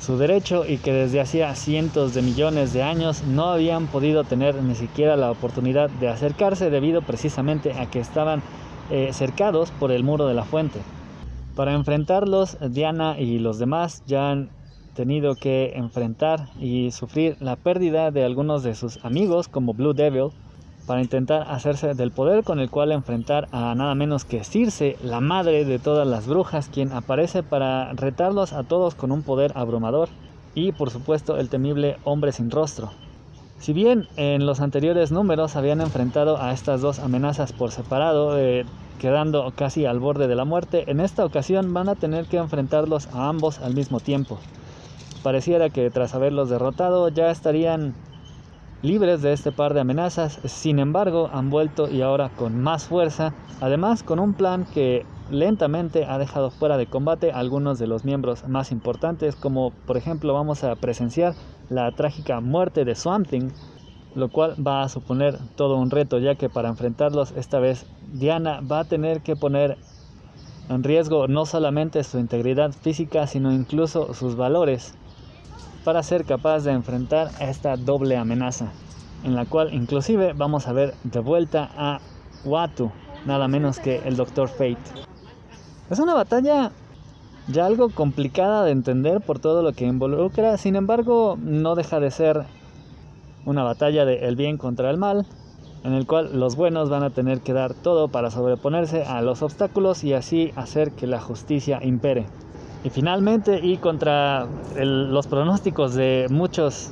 su 0.00 0.16
derecho 0.16 0.64
y 0.66 0.78
que 0.78 0.92
desde 0.92 1.20
hacía 1.20 1.54
cientos 1.54 2.14
de 2.14 2.22
millones 2.22 2.72
de 2.72 2.82
años 2.82 3.22
no 3.24 3.50
habían 3.50 3.86
podido 3.88 4.24
tener 4.24 4.54
ni 4.62 4.74
siquiera 4.74 5.16
la 5.16 5.30
oportunidad 5.30 5.90
de 5.90 6.08
acercarse 6.08 6.70
debido 6.70 7.02
precisamente 7.02 7.74
a 7.74 7.86
que 7.90 8.00
estaban 8.00 8.42
eh, 8.90 9.10
cercados 9.12 9.70
por 9.72 9.92
el 9.92 10.04
muro 10.04 10.26
de 10.26 10.34
la 10.34 10.44
fuente. 10.44 10.80
Para 11.58 11.74
enfrentarlos, 11.74 12.56
Diana 12.70 13.18
y 13.18 13.40
los 13.40 13.58
demás 13.58 14.04
ya 14.06 14.30
han 14.30 14.48
tenido 14.94 15.34
que 15.34 15.72
enfrentar 15.74 16.50
y 16.60 16.92
sufrir 16.92 17.36
la 17.40 17.56
pérdida 17.56 18.12
de 18.12 18.24
algunos 18.24 18.62
de 18.62 18.76
sus 18.76 19.04
amigos 19.04 19.48
como 19.48 19.74
Blue 19.74 19.92
Devil, 19.92 20.28
para 20.86 21.02
intentar 21.02 21.50
hacerse 21.50 21.94
del 21.94 22.12
poder 22.12 22.44
con 22.44 22.60
el 22.60 22.70
cual 22.70 22.92
enfrentar 22.92 23.48
a 23.50 23.74
nada 23.74 23.96
menos 23.96 24.24
que 24.24 24.44
Circe, 24.44 24.94
la 25.02 25.18
madre 25.18 25.64
de 25.64 25.80
todas 25.80 26.06
las 26.06 26.28
brujas, 26.28 26.68
quien 26.68 26.92
aparece 26.92 27.42
para 27.42 27.92
retarlos 27.92 28.52
a 28.52 28.62
todos 28.62 28.94
con 28.94 29.10
un 29.10 29.24
poder 29.24 29.50
abrumador, 29.56 30.10
y 30.54 30.70
por 30.70 30.90
supuesto 30.90 31.38
el 31.38 31.48
temible 31.48 31.96
hombre 32.04 32.30
sin 32.30 32.52
rostro. 32.52 32.92
Si 33.58 33.72
bien 33.72 34.06
en 34.14 34.46
los 34.46 34.60
anteriores 34.60 35.10
números 35.10 35.56
habían 35.56 35.80
enfrentado 35.80 36.40
a 36.40 36.52
estas 36.52 36.82
dos 36.82 37.00
amenazas 37.00 37.52
por 37.52 37.72
separado, 37.72 38.38
eh, 38.38 38.64
quedando 38.98 39.52
casi 39.56 39.86
al 39.86 40.00
borde 40.00 40.28
de 40.28 40.34
la 40.34 40.44
muerte, 40.44 40.90
en 40.90 41.00
esta 41.00 41.24
ocasión 41.24 41.72
van 41.72 41.88
a 41.88 41.94
tener 41.94 42.26
que 42.26 42.36
enfrentarlos 42.36 43.08
a 43.14 43.28
ambos 43.28 43.58
al 43.60 43.74
mismo 43.74 44.00
tiempo. 44.00 44.38
Pareciera 45.22 45.70
que 45.70 45.90
tras 45.90 46.14
haberlos 46.14 46.50
derrotado 46.50 47.08
ya 47.08 47.30
estarían 47.30 47.94
libres 48.82 49.22
de 49.22 49.32
este 49.32 49.50
par 49.50 49.74
de 49.74 49.80
amenazas, 49.80 50.38
sin 50.44 50.78
embargo 50.78 51.30
han 51.32 51.50
vuelto 51.50 51.90
y 51.90 52.02
ahora 52.02 52.28
con 52.28 52.60
más 52.62 52.84
fuerza, 52.84 53.34
además 53.60 54.02
con 54.02 54.20
un 54.20 54.34
plan 54.34 54.66
que 54.72 55.04
lentamente 55.30 56.04
ha 56.04 56.18
dejado 56.18 56.50
fuera 56.50 56.76
de 56.76 56.86
combate 56.86 57.32
a 57.32 57.38
algunos 57.38 57.78
de 57.78 57.88
los 57.88 58.04
miembros 58.04 58.46
más 58.48 58.70
importantes, 58.70 59.34
como 59.34 59.72
por 59.86 59.96
ejemplo 59.96 60.32
vamos 60.32 60.62
a 60.64 60.76
presenciar 60.76 61.34
la 61.68 61.90
trágica 61.92 62.40
muerte 62.40 62.84
de 62.84 62.94
Swamp 62.94 63.28
Thing, 63.28 63.50
lo 64.18 64.28
cual 64.28 64.54
va 64.64 64.82
a 64.82 64.88
suponer 64.88 65.38
todo 65.56 65.76
un 65.76 65.90
reto, 65.90 66.18
ya 66.18 66.34
que 66.34 66.48
para 66.48 66.68
enfrentarlos 66.68 67.32
esta 67.36 67.58
vez 67.58 67.86
Diana 68.12 68.60
va 68.60 68.80
a 68.80 68.84
tener 68.84 69.20
que 69.20 69.36
poner 69.36 69.78
en 70.68 70.82
riesgo 70.82 71.28
no 71.28 71.46
solamente 71.46 72.04
su 72.04 72.18
integridad 72.18 72.72
física, 72.72 73.26
sino 73.26 73.52
incluso 73.52 74.12
sus 74.14 74.36
valores, 74.36 74.94
para 75.84 76.02
ser 76.02 76.24
capaz 76.24 76.64
de 76.64 76.72
enfrentar 76.72 77.30
esta 77.40 77.76
doble 77.76 78.16
amenaza, 78.16 78.72
en 79.24 79.34
la 79.34 79.46
cual 79.46 79.72
inclusive 79.72 80.34
vamos 80.34 80.66
a 80.66 80.72
ver 80.72 80.94
de 81.04 81.20
vuelta 81.20 81.70
a 81.76 82.00
Watu, 82.44 82.90
nada 83.24 83.48
menos 83.48 83.78
que 83.78 84.02
el 84.04 84.16
Doctor 84.16 84.48
Fate. 84.48 84.76
Es 85.88 85.98
una 85.98 86.14
batalla 86.14 86.72
ya 87.46 87.64
algo 87.64 87.88
complicada 87.88 88.64
de 88.64 88.72
entender 88.72 89.22
por 89.22 89.38
todo 89.38 89.62
lo 89.62 89.72
que 89.72 89.86
involucra, 89.86 90.58
sin 90.58 90.76
embargo 90.76 91.38
no 91.40 91.74
deja 91.74 91.98
de 91.98 92.10
ser 92.10 92.44
una 93.48 93.62
batalla 93.62 94.04
de 94.04 94.28
el 94.28 94.36
bien 94.36 94.58
contra 94.58 94.90
el 94.90 94.98
mal, 94.98 95.24
en 95.82 95.94
el 95.94 96.06
cual 96.06 96.38
los 96.38 96.54
buenos 96.54 96.90
van 96.90 97.02
a 97.02 97.10
tener 97.10 97.40
que 97.40 97.54
dar 97.54 97.72
todo 97.72 98.08
para 98.08 98.30
sobreponerse 98.30 99.04
a 99.04 99.22
los 99.22 99.42
obstáculos 99.42 100.04
y 100.04 100.12
así 100.12 100.52
hacer 100.54 100.92
que 100.92 101.06
la 101.06 101.20
justicia 101.20 101.80
impere. 101.82 102.26
Y 102.84 102.90
finalmente, 102.90 103.58
y 103.62 103.78
contra 103.78 104.46
los 104.76 105.26
pronósticos 105.26 105.94
de 105.94 106.26
muchos 106.30 106.90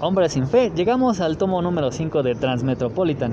hombres 0.00 0.32
sin 0.32 0.46
fe, 0.46 0.70
llegamos 0.74 1.20
al 1.20 1.38
tomo 1.38 1.62
número 1.62 1.90
5 1.90 2.22
de 2.22 2.34
Transmetropolitan, 2.34 3.32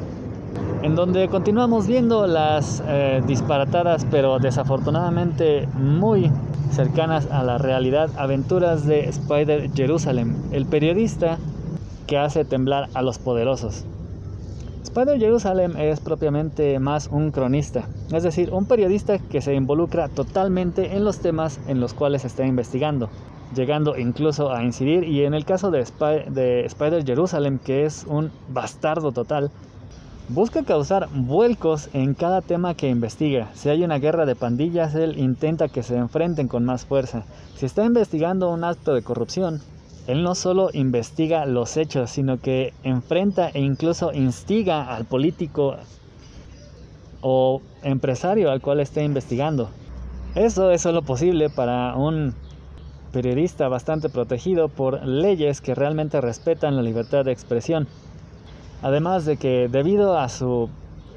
en 0.84 0.96
donde 0.96 1.28
continuamos 1.28 1.86
viendo 1.86 2.26
las 2.28 2.82
eh, 2.88 3.22
disparatadas 3.28 4.06
pero 4.10 4.40
desafortunadamente 4.40 5.68
muy 5.78 6.32
cercanas 6.72 7.28
a 7.32 7.44
la 7.44 7.58
realidad 7.58 8.10
aventuras 8.18 8.86
de 8.86 9.02
Spider 9.10 9.70
Jerusalem, 9.74 10.36
el 10.52 10.66
periodista 10.66 11.38
que 12.08 12.18
hace 12.18 12.46
temblar 12.46 12.90
a 12.94 13.02
los 13.02 13.20
poderosos. 13.20 13.86
Spider 14.84 15.20
Jerusalem 15.20 15.76
es 15.78 16.00
propiamente 16.00 16.80
más 16.80 17.10
un 17.12 17.32
cronista, 17.32 17.88
es 18.12 18.24
decir, 18.24 18.52
un 18.52 18.66
periodista 18.66 19.20
que 19.20 19.42
se 19.42 19.54
involucra 19.54 20.08
totalmente 20.08 20.96
en 20.96 21.04
los 21.04 21.20
temas 21.20 21.60
en 21.68 21.80
los 21.80 21.94
cuales 21.94 22.26
está 22.26 22.46
investigando, 22.46 23.10
llegando 23.54 23.98
incluso 23.98 24.52
a 24.52 24.64
incidir 24.64 25.04
y 25.04 25.26
en 25.26 25.34
el 25.34 25.46
caso 25.46 25.70
de, 25.70 25.86
de 26.32 26.66
Spider 26.66 27.06
Jerusalem, 27.06 27.60
que 27.60 27.86
es 27.86 28.06
un 28.08 28.32
bastardo 28.50 29.12
total, 29.12 29.52
Busca 30.30 30.64
causar 30.64 31.08
vuelcos 31.14 31.90
en 31.94 32.14
cada 32.14 32.42
tema 32.42 32.74
que 32.74 32.90
investiga. 32.90 33.48
Si 33.54 33.70
hay 33.70 33.86
una 33.86 33.98
guerra 33.98 34.26
de 34.26 34.36
pandillas, 34.36 34.94
él 34.94 35.18
intenta 35.18 35.70
que 35.70 35.84
se 35.84 35.96
enfrenten 35.96 36.50
con 36.50 36.66
más 36.66 36.86
fuerza. 36.86 37.24
Si 37.56 37.66
está 37.66 37.86
investigando 37.86 38.52
un 38.52 38.66
acto 38.66 38.94
de 38.94 39.04
corrupción, 39.04 39.62
él 40.08 40.24
no 40.24 40.36
solo 40.36 40.70
investiga 40.72 41.46
los 41.46 41.76
hechos, 41.76 42.10
sino 42.10 42.40
que 42.40 42.74
enfrenta 42.84 43.50
e 43.50 43.60
incluso 43.60 44.14
instiga 44.14 44.96
al 44.96 45.04
político 45.04 45.76
o 47.22 47.62
empresario 47.84 48.50
al 48.50 48.62
cual 48.62 48.80
esté 48.80 49.04
investigando. 49.04 49.70
Eso 50.34 50.72
es 50.72 50.82
solo 50.82 51.02
posible 51.02 51.50
para 51.50 51.96
un 51.96 52.34
periodista 53.12 53.68
bastante 53.68 54.10
protegido 54.10 54.70
por 54.70 55.06
leyes 55.06 55.60
que 55.60 55.76
realmente 55.76 56.22
respetan 56.22 56.78
la 56.78 56.84
libertad 56.84 57.26
de 57.26 57.34
expresión. 57.34 57.88
Además 58.82 59.26
de 59.26 59.38
que 59.38 59.68
debido 59.70 60.18
a 60.18 60.30
su 60.30 60.70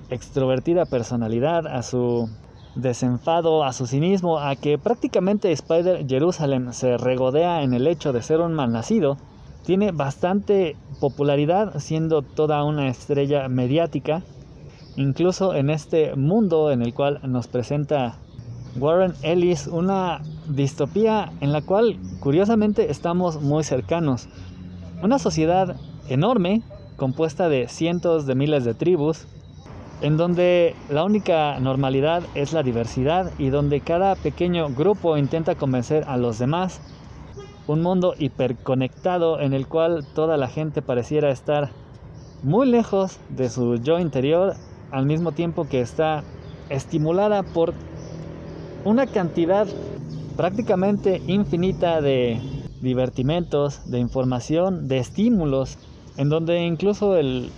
extrovertida 0.08 0.86
personalidad, 0.86 1.66
a 1.66 1.82
su 1.82 2.28
desenfado, 2.74 3.64
a 3.64 3.72
su 3.72 3.86
cinismo, 3.86 4.38
a 4.38 4.56
que 4.56 4.78
prácticamente 4.78 5.52
Spider 5.52 6.06
Jerusalem 6.06 6.72
se 6.72 6.96
regodea 6.96 7.62
en 7.62 7.74
el 7.74 7.86
hecho 7.86 8.12
de 8.12 8.22
ser 8.22 8.40
un 8.40 8.54
malnacido, 8.54 9.16
tiene 9.64 9.92
bastante 9.92 10.76
popularidad 11.00 11.78
siendo 11.78 12.22
toda 12.22 12.64
una 12.64 12.88
estrella 12.88 13.48
mediática, 13.48 14.22
incluso 14.96 15.54
en 15.54 15.70
este 15.70 16.14
mundo 16.16 16.70
en 16.70 16.82
el 16.82 16.94
cual 16.94 17.20
nos 17.22 17.48
presenta 17.48 18.16
Warren 18.76 19.14
Ellis 19.22 19.66
una 19.66 20.20
distopía 20.48 21.32
en 21.40 21.52
la 21.52 21.62
cual 21.62 21.98
curiosamente 22.20 22.90
estamos 22.90 23.40
muy 23.40 23.64
cercanos. 23.64 24.28
Una 25.02 25.18
sociedad 25.18 25.76
enorme, 26.08 26.62
compuesta 26.96 27.48
de 27.48 27.68
cientos 27.68 28.26
de 28.26 28.34
miles 28.34 28.64
de 28.64 28.74
tribus, 28.74 29.26
en 30.00 30.16
donde 30.16 30.74
la 30.88 31.04
única 31.04 31.58
normalidad 31.60 32.22
es 32.34 32.52
la 32.52 32.62
diversidad 32.62 33.32
y 33.38 33.50
donde 33.50 33.80
cada 33.80 34.14
pequeño 34.14 34.68
grupo 34.70 35.16
intenta 35.18 35.54
convencer 35.54 36.04
a 36.06 36.16
los 36.16 36.38
demás. 36.38 36.80
Un 37.66 37.82
mundo 37.82 38.14
hiperconectado 38.18 39.40
en 39.40 39.52
el 39.52 39.66
cual 39.66 40.06
toda 40.14 40.36
la 40.36 40.48
gente 40.48 40.80
pareciera 40.80 41.30
estar 41.30 41.70
muy 42.42 42.66
lejos 42.66 43.18
de 43.28 43.50
su 43.50 43.76
yo 43.76 43.98
interior 43.98 44.54
al 44.90 45.04
mismo 45.04 45.32
tiempo 45.32 45.68
que 45.68 45.80
está 45.80 46.24
estimulada 46.70 47.42
por 47.42 47.74
una 48.84 49.06
cantidad 49.06 49.68
prácticamente 50.36 51.20
infinita 51.26 52.00
de 52.00 52.40
divertimentos, 52.80 53.82
de 53.84 53.98
información, 53.98 54.88
de 54.88 54.98
estímulos, 54.98 55.76
en 56.16 56.30
donde 56.30 56.64
incluso 56.64 57.16
el 57.16 57.50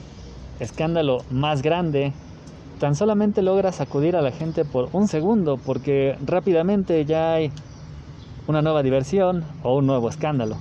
escándalo 0.58 1.22
más 1.30 1.62
grande 1.62 2.12
tan 2.82 2.96
solamente 2.96 3.42
logra 3.42 3.70
sacudir 3.70 4.16
a 4.16 4.22
la 4.22 4.32
gente 4.32 4.64
por 4.64 4.88
un 4.92 5.06
segundo 5.06 5.56
porque 5.56 6.18
rápidamente 6.26 7.04
ya 7.04 7.34
hay 7.34 7.52
una 8.48 8.60
nueva 8.60 8.82
diversión 8.82 9.44
o 9.62 9.76
un 9.76 9.86
nuevo 9.86 10.08
escándalo. 10.08 10.56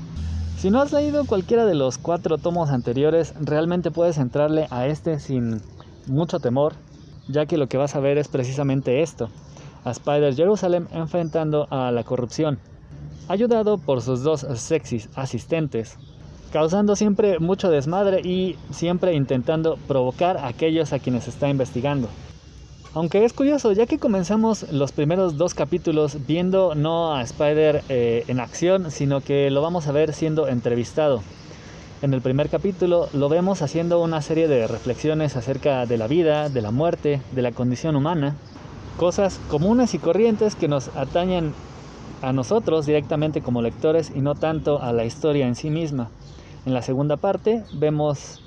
Si 0.55 0.69
no 0.69 0.83
has 0.83 0.93
leído 0.93 1.25
cualquiera 1.25 1.65
de 1.65 1.73
los 1.73 1.97
cuatro 1.97 2.37
tomos 2.37 2.69
anteriores, 2.69 3.33
realmente 3.41 3.89
puedes 3.89 4.19
entrarle 4.19 4.67
a 4.69 4.85
este 4.85 5.19
sin 5.19 5.63
mucho 6.05 6.39
temor, 6.39 6.73
ya 7.27 7.47
que 7.47 7.57
lo 7.57 7.65
que 7.65 7.77
vas 7.77 7.95
a 7.95 7.99
ver 7.99 8.19
es 8.19 8.27
precisamente 8.27 9.01
esto, 9.01 9.29
a 9.83 9.89
Spider 9.89 10.35
Jerusalem 10.35 10.85
enfrentando 10.93 11.65
a 11.71 11.89
la 11.89 12.03
corrupción, 12.03 12.59
ayudado 13.29 13.79
por 13.79 14.03
sus 14.03 14.21
dos 14.21 14.41
sexys 14.41 15.09
asistentes, 15.15 15.97
causando 16.51 16.95
siempre 16.95 17.39
mucho 17.39 17.69
desmadre 17.69 18.21
y 18.21 18.57
siempre 18.71 19.13
intentando 19.13 19.77
provocar 19.87 20.37
a 20.37 20.47
aquellos 20.47 20.93
a 20.93 20.99
quienes 20.99 21.27
está 21.27 21.49
investigando. 21.49 22.07
Aunque 22.93 23.23
es 23.23 23.31
curioso, 23.31 23.71
ya 23.71 23.85
que 23.85 23.99
comenzamos 23.99 24.69
los 24.71 24.91
primeros 24.91 25.37
dos 25.37 25.53
capítulos 25.53 26.17
viendo 26.27 26.75
no 26.75 27.15
a 27.15 27.21
Spider 27.21 27.83
eh, 27.87 28.25
en 28.27 28.41
acción, 28.41 28.91
sino 28.91 29.21
que 29.21 29.49
lo 29.49 29.61
vamos 29.61 29.87
a 29.87 29.93
ver 29.93 30.13
siendo 30.13 30.49
entrevistado. 30.49 31.21
En 32.01 32.13
el 32.13 32.21
primer 32.21 32.49
capítulo 32.49 33.07
lo 33.13 33.29
vemos 33.29 33.61
haciendo 33.61 34.01
una 34.01 34.21
serie 34.21 34.49
de 34.49 34.67
reflexiones 34.67 35.37
acerca 35.37 35.85
de 35.85 35.97
la 35.97 36.07
vida, 36.07 36.49
de 36.49 36.61
la 36.61 36.71
muerte, 36.71 37.21
de 37.31 37.41
la 37.41 37.53
condición 37.53 37.95
humana, 37.95 38.35
cosas 38.97 39.39
comunes 39.49 39.93
y 39.93 39.99
corrientes 39.99 40.55
que 40.55 40.67
nos 40.67 40.89
atañen 40.89 41.53
a 42.21 42.33
nosotros 42.33 42.85
directamente 42.85 43.41
como 43.41 43.61
lectores 43.61 44.11
y 44.13 44.19
no 44.19 44.35
tanto 44.35 44.81
a 44.81 44.91
la 44.91 45.05
historia 45.05 45.47
en 45.47 45.55
sí 45.55 45.69
misma. 45.69 46.09
En 46.63 46.75
la 46.75 46.83
segunda 46.83 47.17
parte 47.17 47.63
vemos 47.73 48.39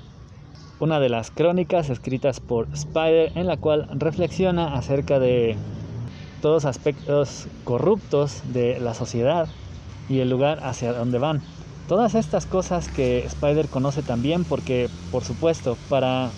una 0.79 1.01
de 1.01 1.09
las 1.09 1.31
crónicas 1.31 1.89
escritas 1.89 2.39
por 2.39 2.67
Spider 2.73 3.33
en 3.35 3.45
la 3.45 3.57
cual 3.57 3.89
reflexiona 3.91 4.75
acerca 4.75 5.19
de 5.19 5.57
todos 6.41 6.63
aspectos 6.63 7.47
corruptos 7.65 8.41
de 8.53 8.79
la 8.79 8.93
sociedad 8.93 9.49
y 10.07 10.19
el 10.19 10.29
lugar 10.29 10.59
hacia 10.63 10.93
donde 10.93 11.19
van. 11.19 11.41
Todas 11.89 12.15
estas 12.15 12.45
cosas 12.45 12.87
que 12.87 13.25
Spider 13.25 13.67
conoce 13.67 14.01
también 14.01 14.45
porque, 14.45 14.89
por 15.11 15.25
supuesto, 15.25 15.77
para 15.89 16.29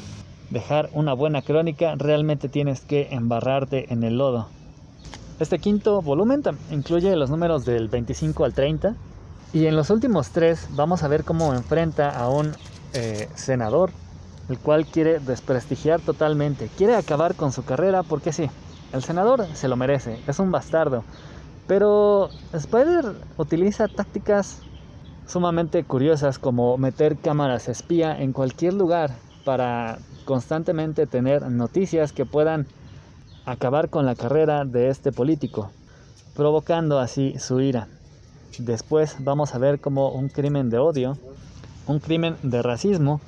dejar 0.49 0.89
una 0.93 1.13
buena 1.13 1.43
crónica 1.43 1.93
realmente 1.95 2.49
tienes 2.49 2.81
que 2.81 3.09
embarrarte 3.11 3.93
en 3.93 4.03
el 4.03 4.17
lodo. 4.17 4.47
Este 5.39 5.59
quinto 5.59 6.01
volumen 6.01 6.41
incluye 6.71 7.15
los 7.15 7.29
números 7.29 7.65
del 7.65 7.87
25 7.87 8.45
al 8.45 8.53
30 8.53 8.95
y 9.53 9.65
en 9.65 9.75
los 9.75 9.89
últimos 9.89 10.29
tres 10.29 10.67
vamos 10.71 11.03
a 11.03 11.07
ver 11.07 11.23
cómo 11.23 11.53
enfrenta 11.53 12.09
a 12.09 12.29
un 12.29 12.53
eh, 12.93 13.29
senador, 13.35 13.91
el 14.49 14.57
cual 14.59 14.85
quiere 14.85 15.19
desprestigiar 15.19 16.01
totalmente, 16.01 16.69
quiere 16.77 16.95
acabar 16.95 17.35
con 17.35 17.51
su 17.51 17.63
carrera 17.63 18.03
porque 18.03 18.33
sí, 18.33 18.49
el 18.93 19.03
senador 19.03 19.45
se 19.53 19.67
lo 19.67 19.75
merece, 19.75 20.19
es 20.27 20.39
un 20.39 20.51
bastardo. 20.51 21.03
Pero 21.67 22.29
Spider 22.53 23.13
utiliza 23.37 23.87
tácticas 23.87 24.59
sumamente 25.25 25.83
curiosas 25.83 26.39
como 26.39 26.77
meter 26.77 27.17
cámaras 27.17 27.67
espía 27.67 28.17
en 28.17 28.31
cualquier 28.31 28.73
lugar 28.73 29.11
para 29.43 29.99
constantemente 30.25 31.07
tener 31.07 31.49
noticias 31.49 32.13
que 32.13 32.25
puedan 32.25 32.67
acabar 33.45 33.89
con 33.89 34.05
la 34.05 34.15
carrera 34.15 34.65
de 34.65 34.89
este 34.89 35.11
político, 35.11 35.71
provocando 36.33 36.99
así 36.99 37.35
su 37.39 37.59
ira. 37.61 37.87
Después 38.59 39.17
vamos 39.19 39.53
a 39.53 39.57
ver 39.57 39.79
cómo 39.79 40.09
un 40.09 40.29
crimen 40.29 40.69
de 40.69 40.79
odio, 40.79 41.17
un 41.87 41.99
crimen 41.99 42.35
de 42.43 42.61
racismo, 42.61 43.21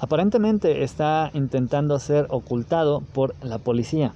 aparentemente 0.00 0.82
está 0.84 1.30
intentando 1.34 1.98
ser 1.98 2.26
ocultado 2.30 3.02
por 3.12 3.34
la 3.42 3.58
policía. 3.58 4.14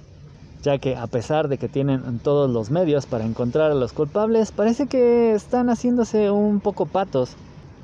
ya 0.63 0.79
que 0.79 0.95
a 0.95 1.07
pesar 1.07 1.47
de 1.47 1.57
que 1.57 1.69
tienen 1.69 2.19
todos 2.19 2.49
los 2.49 2.71
medios 2.71 3.05
para 3.05 3.25
encontrar 3.25 3.71
a 3.71 3.75
los 3.75 3.93
culpables, 3.93 4.51
parece 4.51 4.87
que 4.87 5.33
están 5.33 5.69
haciéndose 5.69 6.31
un 6.31 6.59
poco 6.59 6.85
patos 6.85 7.35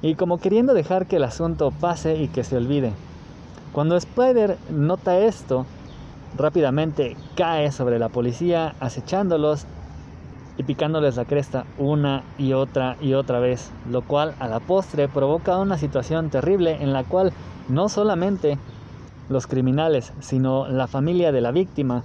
y 0.01 0.16
como 0.16 0.39
queriendo 0.39 0.74
dejar 0.74 1.06
que 1.06 1.18
el 1.18 1.24
asunto 1.24 1.72
pase 1.72 2.16
y 2.16 2.28
que 2.28 2.43
se 2.43 2.58
olvide. 2.58 2.91
Cuando 3.72 3.95
Spider 3.95 4.58
nota 4.70 5.18
esto, 5.20 5.66
rápidamente 6.38 7.16
cae 7.36 7.72
sobre 7.72 7.99
la 7.99 8.10
policía 8.10 8.76
acechándolos 8.80 9.66
y 10.58 10.64
picándoles 10.64 11.16
la 11.16 11.26
cresta 11.26 11.66
una 11.78 12.24
y 12.38 12.54
otra 12.54 12.97
y 13.01 13.14
otra 13.14 13.39
vez, 13.39 13.72
lo 13.89 14.01
cual 14.01 14.36
a 14.39 14.47
la 14.47 14.60
postre 14.60 15.08
provoca 15.08 15.58
una 15.58 15.78
situación 15.78 16.30
terrible 16.30 16.78
en 16.82 16.93
la 16.93 17.04
cual 17.04 17.34
no 17.70 17.89
solamente 17.89 18.58
los 19.30 19.47
criminales, 19.47 20.14
sino 20.20 20.68
la 20.68 20.88
familia 20.88 21.32
de 21.32 21.41
la 21.41 21.51
víctima 21.51 22.04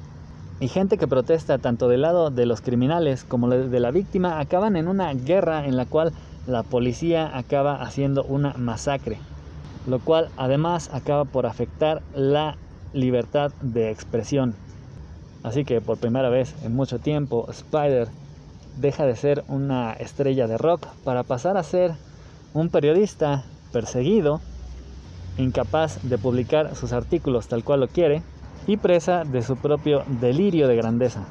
y 0.61 0.69
gente 0.69 0.99
que 0.99 1.07
protesta 1.07 1.59
tanto 1.59 1.89
del 1.89 2.03
lado 2.03 2.31
de 2.31 2.47
los 2.47 2.61
criminales 2.61 3.25
como 3.25 3.49
de 3.49 3.81
la 3.81 3.91
víctima 3.91 4.41
acaban 4.41 4.77
en 4.77 4.89
una 4.89 5.13
guerra 5.15 5.67
en 5.67 5.77
la 5.77 5.87
cual 5.87 6.13
la 6.47 6.63
policía 6.63 7.37
acaba 7.37 7.83
haciendo 7.83 8.25
una 8.25 8.55
masacre, 8.55 9.21
lo 9.87 9.99
cual 10.01 10.31
además 10.37 10.91
acaba 10.93 11.25
por 11.27 11.47
afectar 11.47 12.03
la 12.15 12.57
libertad 12.93 13.53
de 13.61 13.91
expresión. 13.91 14.55
Así 15.43 15.65
que 15.65 15.81
por 15.81 15.99
primera 15.99 16.29
vez 16.29 16.55
en 16.65 16.75
mucho 16.75 16.99
tiempo 16.99 17.47
Spider 17.51 18.09
deja 18.81 19.07
de 19.07 19.17
ser 19.17 19.45
una 19.49 19.93
estrella 19.93 20.47
de 20.47 20.59
rock 20.59 20.87
para 21.05 21.23
pasar 21.23 21.57
a 21.57 21.63
ser 21.63 21.93
un 22.55 22.71
periodista 22.71 23.45
perseguido, 23.73 24.41
incapaz 25.37 25.99
de 26.03 26.19
publicar 26.19 26.75
sus 26.75 26.93
artículos 26.93 27.49
tal 27.49 27.65
cual 27.65 27.81
lo 27.81 27.89
quiere 27.89 28.23
y 28.67 28.77
presa 28.77 29.25
de 29.25 29.43
su 29.43 29.57
propio 29.57 30.05
delirio 30.21 30.69
de 30.69 30.77
grandeza. 30.77 31.27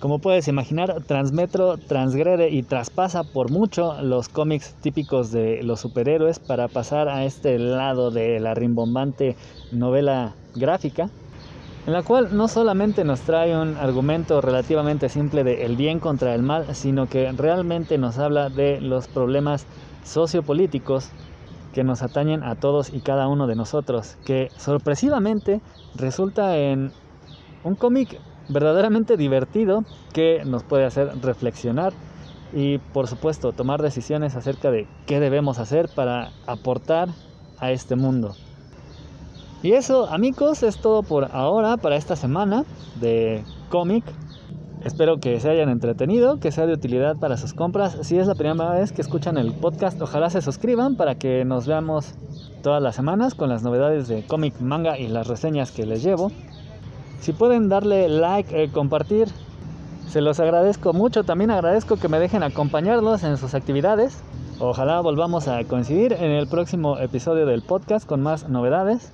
Como 0.00 0.18
puedes 0.18 0.48
imaginar, 0.48 1.02
Transmetro 1.06 1.76
transgrede 1.76 2.48
y 2.48 2.62
traspasa 2.62 3.22
por 3.22 3.50
mucho 3.50 4.00
los 4.00 4.30
cómics 4.30 4.74
típicos 4.80 5.30
de 5.30 5.62
los 5.62 5.80
superhéroes 5.80 6.38
para 6.38 6.68
pasar 6.68 7.10
a 7.10 7.26
este 7.26 7.58
lado 7.58 8.10
de 8.10 8.40
la 8.40 8.54
rimbombante 8.54 9.36
novela 9.72 10.34
gráfica 10.54 11.10
en 11.86 11.92
la 11.92 12.02
cual 12.02 12.36
no 12.36 12.48
solamente 12.48 13.04
nos 13.04 13.20
trae 13.22 13.56
un 13.56 13.76
argumento 13.76 14.40
relativamente 14.40 15.08
simple 15.08 15.44
de 15.44 15.64
el 15.64 15.76
bien 15.76 15.98
contra 15.98 16.34
el 16.34 16.42
mal, 16.42 16.74
sino 16.74 17.08
que 17.08 17.32
realmente 17.32 17.98
nos 17.98 18.18
habla 18.18 18.50
de 18.50 18.80
los 18.80 19.08
problemas 19.08 19.66
sociopolíticos 20.04 21.10
que 21.72 21.84
nos 21.84 22.02
atañen 22.02 22.42
a 22.42 22.56
todos 22.56 22.92
y 22.92 23.00
cada 23.00 23.28
uno 23.28 23.46
de 23.46 23.56
nosotros, 23.56 24.16
que 24.24 24.50
sorpresivamente 24.56 25.60
resulta 25.94 26.58
en 26.58 26.92
un 27.64 27.74
cómic 27.76 28.18
verdaderamente 28.48 29.16
divertido 29.16 29.84
que 30.12 30.44
nos 30.44 30.64
puede 30.64 30.84
hacer 30.84 31.12
reflexionar 31.22 31.92
y 32.52 32.78
por 32.78 33.06
supuesto 33.06 33.52
tomar 33.52 33.80
decisiones 33.80 34.34
acerca 34.34 34.70
de 34.70 34.88
qué 35.06 35.20
debemos 35.20 35.58
hacer 35.58 35.88
para 35.88 36.32
aportar 36.46 37.08
a 37.58 37.70
este 37.70 37.94
mundo. 37.94 38.34
Y 39.62 39.72
eso, 39.72 40.08
amigos, 40.08 40.62
es 40.62 40.78
todo 40.78 41.02
por 41.02 41.28
ahora 41.32 41.76
para 41.76 41.96
esta 41.96 42.16
semana 42.16 42.64
de 42.98 43.44
cómic. 43.68 44.04
Espero 44.84 45.20
que 45.20 45.38
se 45.38 45.50
hayan 45.50 45.68
entretenido, 45.68 46.40
que 46.40 46.50
sea 46.50 46.64
de 46.64 46.72
utilidad 46.72 47.16
para 47.16 47.36
sus 47.36 47.52
compras. 47.52 47.98
Si 48.00 48.16
es 48.16 48.26
la 48.26 48.34
primera 48.34 48.70
vez 48.70 48.92
que 48.92 49.02
escuchan 49.02 49.36
el 49.36 49.52
podcast, 49.52 50.00
ojalá 50.00 50.30
se 50.30 50.40
suscriban 50.40 50.96
para 50.96 51.16
que 51.16 51.44
nos 51.44 51.66
veamos 51.66 52.14
todas 52.62 52.82
las 52.82 52.96
semanas 52.96 53.34
con 53.34 53.50
las 53.50 53.62
novedades 53.62 54.08
de 54.08 54.24
cómic, 54.26 54.58
manga 54.60 54.98
y 54.98 55.08
las 55.08 55.26
reseñas 55.26 55.72
que 55.72 55.84
les 55.84 56.02
llevo. 56.02 56.32
Si 57.20 57.34
pueden 57.34 57.68
darle 57.68 58.08
like, 58.08 58.62
eh, 58.62 58.70
compartir, 58.72 59.28
se 60.08 60.22
los 60.22 60.40
agradezco 60.40 60.94
mucho. 60.94 61.24
También 61.24 61.50
agradezco 61.50 61.96
que 61.96 62.08
me 62.08 62.18
dejen 62.18 62.42
acompañarlos 62.42 63.24
en 63.24 63.36
sus 63.36 63.54
actividades. 63.54 64.22
Ojalá 64.58 65.02
volvamos 65.02 65.48
a 65.48 65.62
coincidir 65.64 66.14
en 66.14 66.30
el 66.30 66.46
próximo 66.46 66.98
episodio 66.98 67.44
del 67.44 67.60
podcast 67.60 68.08
con 68.08 68.22
más 68.22 68.48
novedades. 68.48 69.12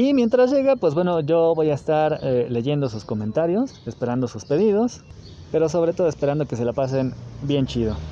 Y 0.00 0.14
mientras 0.14 0.52
llega, 0.52 0.76
pues 0.76 0.94
bueno, 0.94 1.18
yo 1.22 1.56
voy 1.56 1.70
a 1.70 1.74
estar 1.74 2.20
eh, 2.22 2.46
leyendo 2.48 2.88
sus 2.88 3.04
comentarios, 3.04 3.80
esperando 3.84 4.28
sus 4.28 4.44
pedidos, 4.44 5.04
pero 5.50 5.68
sobre 5.68 5.92
todo 5.92 6.06
esperando 6.08 6.46
que 6.46 6.54
se 6.54 6.64
la 6.64 6.72
pasen 6.72 7.14
bien 7.40 7.66
chido. 7.66 8.04